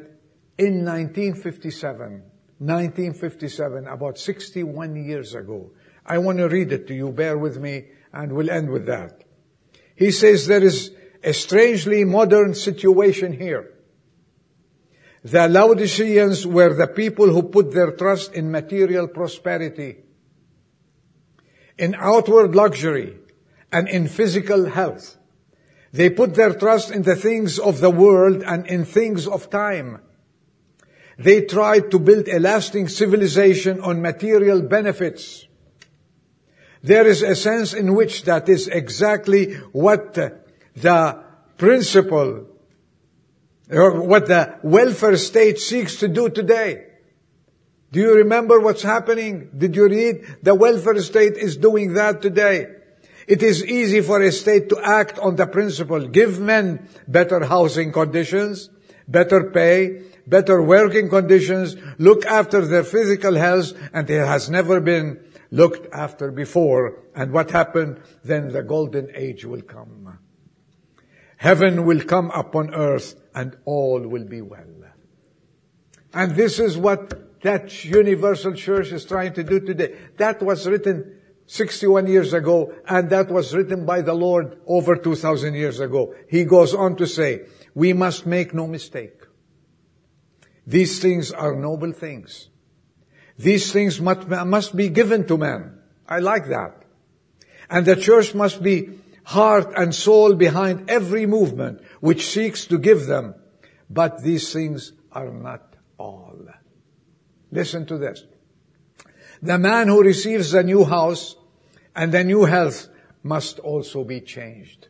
in 0.58 0.86
1957. 0.86 2.24
1957, 2.60 3.88
about 3.88 4.18
61 4.18 4.96
years 4.96 5.36
ago. 5.36 5.72
I 6.06 6.20
want 6.20 6.38
to 6.38 6.48
read 6.48 6.72
it 6.72 6.88
to 6.88 6.94
you. 6.94 7.12
Bear 7.12 7.38
with 7.38 7.58
me 7.58 7.88
and 8.14 8.32
we'll 8.32 8.50
end 8.50 8.70
with 8.70 8.86
that. 8.86 9.26
He 9.94 10.12
says 10.12 10.48
there 10.48 10.64
is 10.64 10.92
a 11.24 11.34
strangely 11.34 12.04
modern 12.04 12.54
situation 12.54 13.34
here. 13.34 13.72
The 15.24 15.48
Laodiceans 15.48 16.48
were 16.48 16.74
the 16.74 16.88
people 16.88 17.28
who 17.28 17.44
put 17.44 17.72
their 17.72 17.92
trust 17.92 18.34
in 18.34 18.50
material 18.50 19.08
prosperity, 19.08 19.98
in 21.78 21.96
outward 21.96 22.56
luxury, 22.56 23.18
and 23.72 23.88
in 23.88 24.08
physical 24.08 24.66
health. 24.66 25.18
They 25.92 26.10
put 26.10 26.34
their 26.36 26.54
trust 26.54 26.90
in 26.90 27.04
the 27.04 27.16
things 27.16 27.60
of 27.60 27.82
the 27.82 27.92
world 27.92 28.44
and 28.44 28.66
in 28.66 28.86
things 28.86 29.28
of 29.28 29.50
time. 29.50 30.02
They 31.20 31.42
tried 31.42 31.92
to 31.92 32.00
build 32.00 32.28
a 32.28 32.40
lasting 32.40 32.88
civilization 32.88 33.80
on 33.82 34.02
material 34.02 34.62
benefits. 34.62 35.46
There 36.82 37.06
is 37.06 37.22
a 37.22 37.36
sense 37.36 37.74
in 37.74 37.94
which 37.94 38.24
that 38.24 38.50
is 38.50 38.68
exactly 38.68 39.54
what 39.72 40.18
the 40.76 41.24
principle, 41.58 42.48
or 43.70 44.02
what 44.02 44.28
the 44.28 44.58
welfare 44.64 45.18
state 45.18 45.60
seeks 45.60 45.98
to 45.98 46.08
do 46.08 46.30
today. 46.30 46.88
Do 47.92 48.00
you 48.00 48.16
remember 48.16 48.60
what's 48.60 48.84
happening? 48.84 49.50
Did 49.58 49.76
you 49.76 49.88
read? 49.88 50.38
The 50.44 50.56
welfare 50.56 51.02
state 51.02 51.34
is 51.34 51.58
doing 51.58 51.94
that 51.94 52.22
today. 52.22 52.68
It 53.28 53.44
is 53.44 53.64
easy 53.66 54.02
for 54.02 54.22
a 54.22 54.32
state 54.32 54.70
to 54.70 54.80
act 54.84 55.20
on 55.20 55.36
the 55.36 55.46
principle, 55.46 56.08
give 56.08 56.40
men 56.40 56.88
better 57.08 57.46
housing 57.46 57.92
conditions, 57.92 58.70
better 59.08 59.52
pay, 59.52 60.04
better 60.26 60.62
working 60.62 61.10
conditions, 61.10 61.76
look 61.98 62.26
after 62.26 62.66
their 62.66 62.84
physical 62.84 63.36
health, 63.36 63.74
and 63.94 64.10
it 64.10 64.26
has 64.26 64.50
never 64.50 64.80
been 64.80 65.20
looked 65.52 65.94
after 65.94 66.32
before. 66.32 67.00
And 67.16 67.32
what 67.32 67.52
happened? 67.52 68.02
Then 68.24 68.50
the 68.50 68.64
golden 68.64 69.12
age 69.14 69.46
will 69.46 69.62
come. 69.62 70.01
Heaven 71.42 71.86
will 71.86 72.04
come 72.04 72.30
upon 72.36 72.76
earth 72.76 73.16
and 73.34 73.58
all 73.66 74.00
will 74.00 74.26
be 74.26 74.42
well. 74.42 74.84
And 76.14 76.36
this 76.36 76.60
is 76.60 76.78
what 76.78 77.42
that 77.42 77.84
universal 77.84 78.54
church 78.54 78.92
is 78.92 79.06
trying 79.06 79.34
to 79.34 79.44
do 79.44 79.60
today. 79.60 79.98
That 80.18 80.44
was 80.44 80.68
written 80.68 81.18
61 81.48 82.06
years 82.06 82.34
ago 82.34 82.76
and 82.88 83.10
that 83.10 83.32
was 83.32 83.56
written 83.56 83.88
by 83.88 84.02
the 84.02 84.14
Lord 84.14 84.62
over 84.68 84.96
2000 84.96 85.56
years 85.56 85.80
ago. 85.80 86.14
He 86.30 86.46
goes 86.46 86.76
on 86.76 86.96
to 86.98 87.08
say, 87.08 87.48
we 87.74 87.92
must 87.92 88.28
make 88.28 88.54
no 88.54 88.68
mistake. 88.68 89.26
These 90.68 91.00
things 91.00 91.32
are 91.32 91.56
noble 91.56 91.92
things. 91.92 92.50
These 93.40 93.74
things 93.74 94.00
must, 94.00 94.28
must 94.28 94.76
be 94.76 94.90
given 94.90 95.26
to 95.26 95.40
man. 95.40 95.80
I 96.08 96.20
like 96.20 96.50
that. 96.50 96.84
And 97.68 97.84
the 97.84 97.96
church 97.96 98.36
must 98.36 98.62
be 98.62 99.01
heart 99.24 99.74
and 99.76 99.94
soul 99.94 100.36
behind 100.36 100.90
every 100.90 101.26
movement 101.26 101.82
which 102.00 102.28
seeks 102.28 102.66
to 102.66 102.78
give 102.78 103.06
them. 103.06 103.36
But 103.90 104.24
these 104.24 104.52
things 104.52 104.94
are 105.12 105.32
not 105.32 105.76
all. 105.98 106.38
Listen 107.52 107.86
to 107.88 107.98
this. 107.98 108.24
The 109.42 109.58
man 109.58 109.88
who 109.88 110.04
receives 110.04 110.52
the 110.52 110.64
new 110.64 110.86
house 110.86 111.36
and 111.96 112.12
the 112.12 112.24
new 112.24 112.46
health 112.46 112.88
must 113.24 113.60
also 113.60 114.04
be 114.04 114.22
changed. 114.22 114.88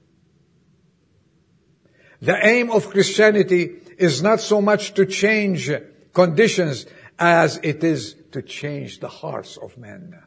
The 2.21 2.37
aim 2.45 2.69
of 2.69 2.89
Christianity 2.89 3.77
is 3.97 4.21
not 4.21 4.41
so 4.41 4.61
much 4.61 4.93
to 4.93 5.05
change 5.05 5.71
conditions 6.13 6.85
as 7.17 7.59
it 7.63 7.83
is 7.83 8.15
to 8.31 8.41
change 8.41 8.99
the 8.99 9.07
hearts 9.07 9.57
of 9.57 9.77
men. 9.77 10.21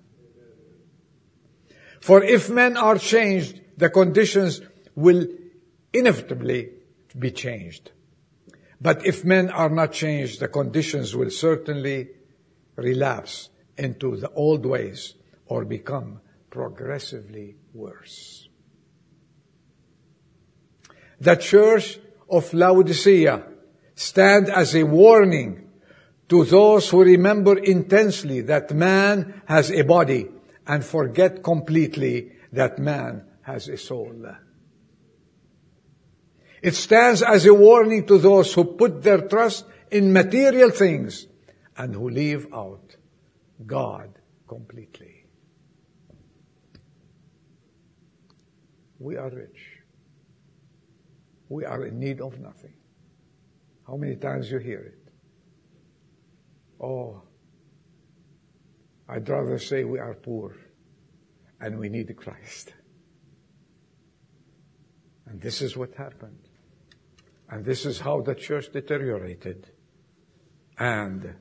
For 2.00 2.22
if 2.22 2.50
men 2.50 2.76
are 2.76 2.98
changed, 2.98 3.60
the 3.76 3.90
conditions 3.90 4.60
will 4.94 5.26
inevitably 5.92 6.70
be 7.18 7.30
changed. 7.30 7.92
But 8.80 9.06
if 9.06 9.24
men 9.24 9.50
are 9.50 9.70
not 9.70 9.92
changed, 9.92 10.40
the 10.40 10.48
conditions 10.48 11.14
will 11.14 11.30
certainly 11.30 12.08
relapse 12.76 13.48
into 13.78 14.16
the 14.16 14.30
old 14.30 14.66
ways 14.66 15.14
or 15.46 15.64
become 15.64 16.20
progressively 16.50 17.56
worse. 17.72 18.48
The 21.20 21.36
church 21.36 21.98
of 22.28 22.52
Laodicea 22.52 23.44
stand 23.94 24.50
as 24.50 24.74
a 24.74 24.82
warning 24.82 25.70
to 26.28 26.44
those 26.44 26.90
who 26.90 27.04
remember 27.04 27.58
intensely 27.58 28.40
that 28.42 28.72
man 28.72 29.42
has 29.46 29.70
a 29.70 29.82
body 29.82 30.28
and 30.66 30.84
forget 30.84 31.42
completely 31.42 32.32
that 32.52 32.78
man 32.78 33.24
has 33.44 33.68
a 33.68 33.76
soul. 33.76 34.14
It 36.62 36.74
stands 36.74 37.22
as 37.22 37.44
a 37.44 37.52
warning 37.54 38.06
to 38.06 38.18
those 38.18 38.52
who 38.54 38.64
put 38.64 39.02
their 39.02 39.28
trust 39.28 39.66
in 39.90 40.12
material 40.12 40.70
things 40.70 41.26
and 41.76 41.94
who 41.94 42.08
leave 42.08 42.46
out 42.52 42.96
God 43.66 44.18
completely. 44.48 45.26
We 48.98 49.16
are 49.16 49.28
rich. 49.28 49.82
We 51.50 51.66
are 51.66 51.84
in 51.84 52.00
need 52.00 52.20
of 52.20 52.40
nothing. 52.40 52.72
How 53.86 53.96
many 53.96 54.16
times 54.16 54.50
you 54.50 54.58
hear 54.58 54.80
it? 54.80 55.12
Oh, 56.82 57.22
I'd 59.06 59.28
rather 59.28 59.58
say 59.58 59.84
we 59.84 59.98
are 59.98 60.14
poor 60.14 60.56
and 61.60 61.78
we 61.78 61.90
need 61.90 62.16
Christ. 62.16 62.72
And 65.34 65.42
this 65.42 65.62
is 65.62 65.76
what 65.76 65.92
happened. 65.94 66.38
And 67.50 67.64
this 67.64 67.84
is 67.84 67.98
how 67.98 68.20
the 68.20 68.36
church 68.36 68.70
deteriorated. 68.70 69.66
And 70.78 71.34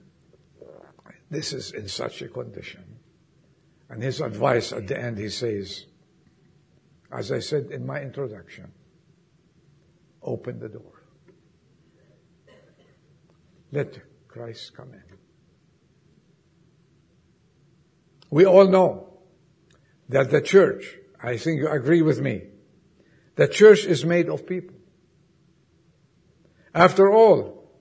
this 1.30 1.54
is 1.54 1.70
in 1.74 1.88
such 1.88 2.24
a 2.24 2.28
condition. 2.28 2.84
And 3.92 4.02
his 4.02 4.20
advice 4.20 4.74
at 4.74 4.88
the 4.88 5.00
end, 5.00 5.20
he 5.20 5.30
says, 5.30 5.86
as 7.12 7.32
I 7.32 7.38
said 7.38 7.66
in 7.70 7.86
my 7.86 8.02
introduction, 8.02 8.72
open 10.24 10.58
the 10.58 10.70
door. 10.70 11.04
Let 13.72 14.00
Christ 14.28 14.76
come 14.76 14.92
in. 14.96 15.04
We 18.32 18.48
all 18.48 18.68
know 18.68 19.20
that 20.10 20.32
the 20.32 20.42
church, 20.42 20.98
I 21.22 21.38
think 21.38 21.60
you 21.60 21.70
agree 21.70 22.02
with 22.02 22.20
me, 22.20 22.48
the 23.36 23.48
church 23.48 23.86
is 23.86 24.06
made 24.06 24.30
of 24.30 24.46
people. 24.46 24.76
After 26.74 27.12
all, 27.12 27.72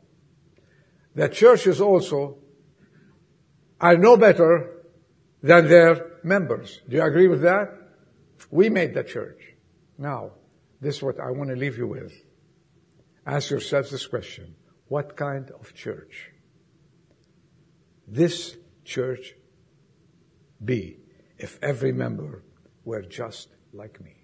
the 1.14 1.28
churches 1.28 1.80
also 1.80 2.38
are 3.80 3.96
no 3.96 4.16
better 4.16 4.84
than 5.42 5.68
their 5.68 6.12
members. 6.22 6.80
Do 6.88 6.96
you 6.96 7.02
agree 7.02 7.28
with 7.28 7.42
that? 7.42 7.72
We 8.50 8.70
made 8.70 8.94
the 8.94 9.04
church. 9.04 9.40
Now, 9.98 10.32
this 10.80 10.96
is 10.96 11.02
what 11.02 11.20
I 11.20 11.30
want 11.30 11.50
to 11.50 11.56
leave 11.56 11.78
you 11.78 11.86
with. 11.86 12.12
Ask 13.26 13.50
yourselves 13.50 13.90
this 13.90 14.06
question. 14.06 14.54
What 14.88 15.16
kind 15.16 15.50
of 15.50 15.74
church? 15.74 16.30
This 18.06 18.56
church 18.84 19.34
be 20.64 20.98
if 21.38 21.58
every 21.62 21.92
member 21.92 22.42
were 22.84 23.02
just 23.02 23.48
like 23.72 24.00
me? 24.00 24.21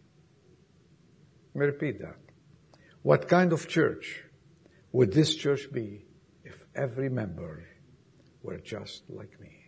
Let 1.58 1.64
me 1.64 1.72
repeat 1.72 2.00
that. 2.02 2.14
What 3.02 3.26
kind 3.26 3.52
of 3.52 3.66
church 3.66 4.22
would 4.92 5.12
this 5.12 5.34
church 5.34 5.72
be 5.72 6.06
if 6.44 6.66
every 6.76 7.08
member 7.08 7.64
were 8.44 8.58
just 8.58 9.10
like 9.10 9.40
me? 9.40 9.64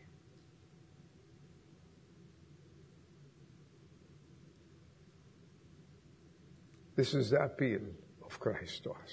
This 6.95 7.13
is 7.13 7.31
the 7.31 7.43
appeal 7.43 7.81
of 8.25 8.39
Christ 8.39 8.85
to 8.85 8.93
us. 8.93 9.13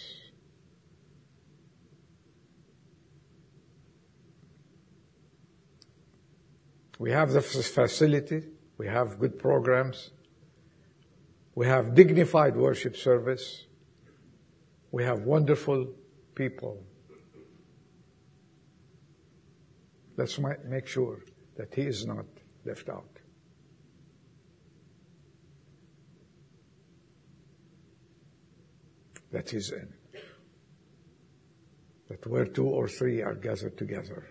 We 7.00 7.10
have 7.10 7.32
the 7.32 7.42
facility, 7.42 8.44
we 8.78 8.86
have 8.86 9.18
good 9.18 9.40
programs, 9.40 10.12
we 11.58 11.66
have 11.66 11.96
dignified 11.96 12.56
worship 12.56 12.96
service. 12.96 13.66
We 14.92 15.04
have 15.06 15.22
wonderful 15.22 15.88
people. 16.36 16.84
Let's 20.18 20.38
make 20.38 20.86
sure 20.86 21.24
that 21.56 21.74
he 21.74 21.82
is 21.82 22.06
not 22.06 22.28
left 22.64 22.90
out. 22.90 23.10
That 29.32 29.50
he's 29.50 29.72
in. 29.72 29.92
That 32.08 32.28
where 32.28 32.46
two 32.46 32.68
or 32.68 32.88
three 32.88 33.24
are 33.24 33.34
gathered 33.34 33.80
together, 33.80 34.28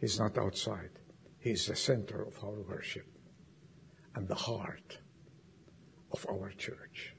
he's 0.00 0.18
not 0.18 0.36
outside. 0.36 0.90
He's 1.38 1.66
the 1.66 1.76
center 1.76 2.26
of 2.26 2.42
our 2.42 2.60
worship 2.68 3.06
and 4.16 4.26
the 4.26 4.34
heart 4.34 4.98
of 6.12 6.26
our 6.28 6.50
church. 6.56 7.14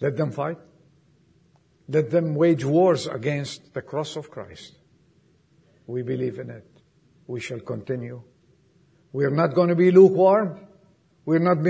Let 0.00 0.16
them 0.16 0.32
fight. 0.32 0.58
Let 1.88 2.10
them 2.10 2.34
wage 2.34 2.64
wars 2.64 3.06
against 3.06 3.74
the 3.74 3.82
cross 3.82 4.16
of 4.16 4.30
Christ. 4.30 4.78
We 5.86 6.02
believe 6.02 6.38
in 6.38 6.50
it. 6.50 6.66
We 7.26 7.40
shall 7.40 7.60
continue. 7.60 8.22
We're 9.12 9.30
not 9.30 9.54
going 9.54 9.68
to 9.68 9.74
be 9.74 9.90
lukewarm. 9.90 10.66
We're 11.24 11.38
not, 11.38 11.62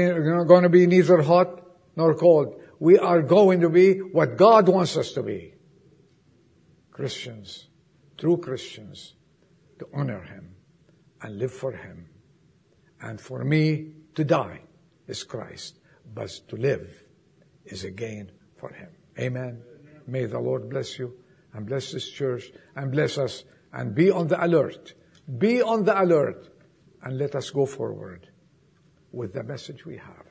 going 0.47 0.63
to 0.63 0.69
be 0.69 0.87
neither 0.87 1.21
hot 1.23 1.63
nor 1.97 2.15
cold. 2.15 2.61
We 2.79 2.99
are 2.99 3.21
going 3.21 3.61
to 3.61 3.69
be 3.69 3.99
what 3.99 4.37
God 4.37 4.69
wants 4.69 4.97
us 4.97 5.13
to 5.13 5.23
be. 5.23 5.55
Christians, 6.91 7.69
true 8.17 8.39
Christians, 8.39 9.15
to 9.79 9.87
honor 9.93 10.23
Him 10.23 10.55
and 11.21 11.39
live 11.39 11.53
for 11.53 11.73
Him 11.73 12.09
and 13.03 13.21
for 13.21 13.45
me 13.45 13.89
to 14.15 14.25
die 14.25 14.61
is 15.07 15.25
Christ, 15.25 15.81
but 16.15 16.31
to 16.49 16.57
live 16.57 17.05
is 17.67 17.85
a 17.85 17.91
gain 17.91 18.31
for 18.57 18.73
him. 18.73 18.89
Amen. 19.19 19.63
May 20.07 20.27
the 20.27 20.39
Lord 20.39 20.71
bless 20.71 20.99
you 20.99 21.13
and 21.53 21.67
bless 21.67 21.93
this 21.93 22.09
church 22.09 22.51
and 22.77 22.91
bless 22.91 23.19
us 23.19 23.45
and 23.73 23.95
be 23.95 24.11
on 24.11 24.29
the 24.29 24.43
alert. 24.43 24.95
Be 25.39 25.61
on 25.61 25.85
the 25.85 26.01
alert 26.01 26.49
and 27.03 27.19
let 27.19 27.35
us 27.35 27.51
go 27.51 27.67
forward 27.67 28.29
with 29.11 29.35
the 29.35 29.43
message 29.43 29.85
we 29.85 29.97
have. 29.97 30.27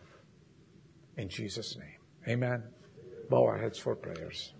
In 1.17 1.29
Jesus' 1.29 1.77
name. 1.77 1.99
Amen. 2.27 2.63
Bow 3.29 3.45
our 3.45 3.57
heads 3.57 3.77
for 3.77 3.95
prayers. 3.95 4.53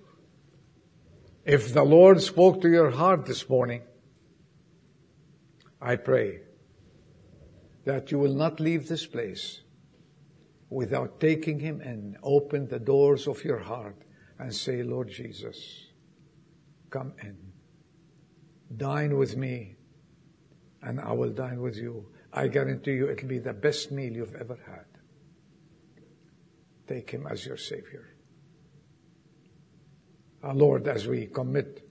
If 1.46 1.74
the 1.74 1.84
Lord 1.84 2.22
spoke 2.22 2.62
to 2.62 2.70
your 2.70 2.92
heart 2.92 3.26
this 3.26 3.50
morning, 3.50 3.82
I 5.82 5.96
pray 5.96 6.42
that 7.86 8.12
you 8.12 8.20
will 8.20 8.34
not 8.34 8.60
leave 8.60 8.88
this 8.88 9.06
place 9.06 9.62
without 10.70 11.20
taking 11.20 11.60
him 11.60 11.82
in. 11.82 12.18
Open 12.24 12.68
the 12.68 12.80
doors 12.80 13.28
of 13.28 13.44
your 13.44 13.60
heart 13.60 13.98
and 14.40 14.54
say, 14.54 14.84
Lord 14.84 15.10
Jesus, 15.10 15.88
come 16.90 17.14
in. 17.22 17.38
Dine 18.76 19.18
with 19.18 19.36
me 19.36 19.76
and 20.82 21.00
I 21.00 21.12
will 21.12 21.30
dine 21.30 21.62
with 21.62 21.78
you. 21.78 22.08
I 22.34 22.48
guarantee 22.48 22.94
you 22.94 23.10
it'll 23.10 23.28
be 23.28 23.40
the 23.40 23.54
best 23.54 23.92
meal 23.92 24.14
you've 24.14 24.36
ever 24.36 24.58
had. 24.66 24.86
Take 26.88 27.12
him 27.12 27.28
as 27.30 27.46
your 27.46 27.58
Savior. 27.58 28.16
Our 30.44 30.56
Lord, 30.56 30.88
as 30.88 31.08
we 31.08 31.28
commit 31.28 31.88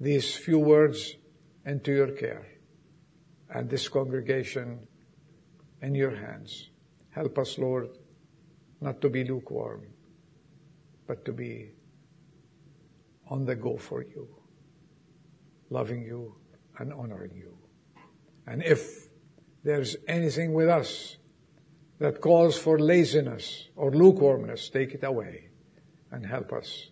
these 0.00 0.34
few 0.34 0.58
words 0.58 1.16
into 1.66 1.92
your 1.92 2.12
care 2.12 2.46
and 3.50 3.68
this 3.68 3.88
congregation 3.88 4.87
in 5.82 5.94
your 5.94 6.14
hands, 6.14 6.70
help 7.10 7.38
us, 7.38 7.58
Lord, 7.58 7.88
not 8.80 9.00
to 9.00 9.08
be 9.08 9.24
lukewarm, 9.24 9.86
but 11.06 11.24
to 11.24 11.32
be 11.32 11.70
on 13.28 13.44
the 13.44 13.54
go 13.54 13.76
for 13.76 14.02
you, 14.02 14.28
loving 15.70 16.02
you 16.02 16.34
and 16.78 16.92
honoring 16.92 17.34
you. 17.36 17.56
And 18.46 18.62
if 18.62 19.08
there's 19.64 19.96
anything 20.06 20.52
with 20.52 20.68
us 20.68 21.16
that 21.98 22.20
calls 22.20 22.56
for 22.56 22.78
laziness 22.78 23.68
or 23.76 23.90
lukewarmness, 23.90 24.70
take 24.70 24.94
it 24.94 25.04
away 25.04 25.48
and 26.10 26.24
help 26.24 26.52
us 26.52 26.90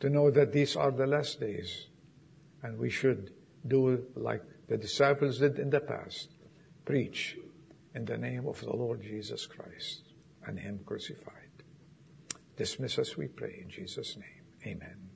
to 0.00 0.10
know 0.10 0.30
that 0.30 0.52
these 0.52 0.74
are 0.74 0.90
the 0.90 1.06
last 1.06 1.38
days 1.38 1.86
and 2.62 2.78
we 2.78 2.90
should 2.90 3.32
do 3.68 4.04
like 4.16 4.42
the 4.68 4.76
disciples 4.76 5.38
did 5.38 5.58
in 5.58 5.70
the 5.70 5.80
past 5.80 6.30
preach 6.84 7.36
in 7.94 8.04
the 8.04 8.16
name 8.16 8.46
of 8.46 8.60
the 8.60 8.74
Lord 8.74 9.02
Jesus 9.02 9.46
Christ 9.46 10.02
and 10.46 10.58
Him 10.58 10.80
crucified. 10.84 11.36
Dismiss 12.56 12.98
us, 12.98 13.16
we 13.16 13.28
pray, 13.28 13.60
in 13.62 13.70
Jesus' 13.70 14.16
name. 14.16 14.74
Amen. 14.74 15.11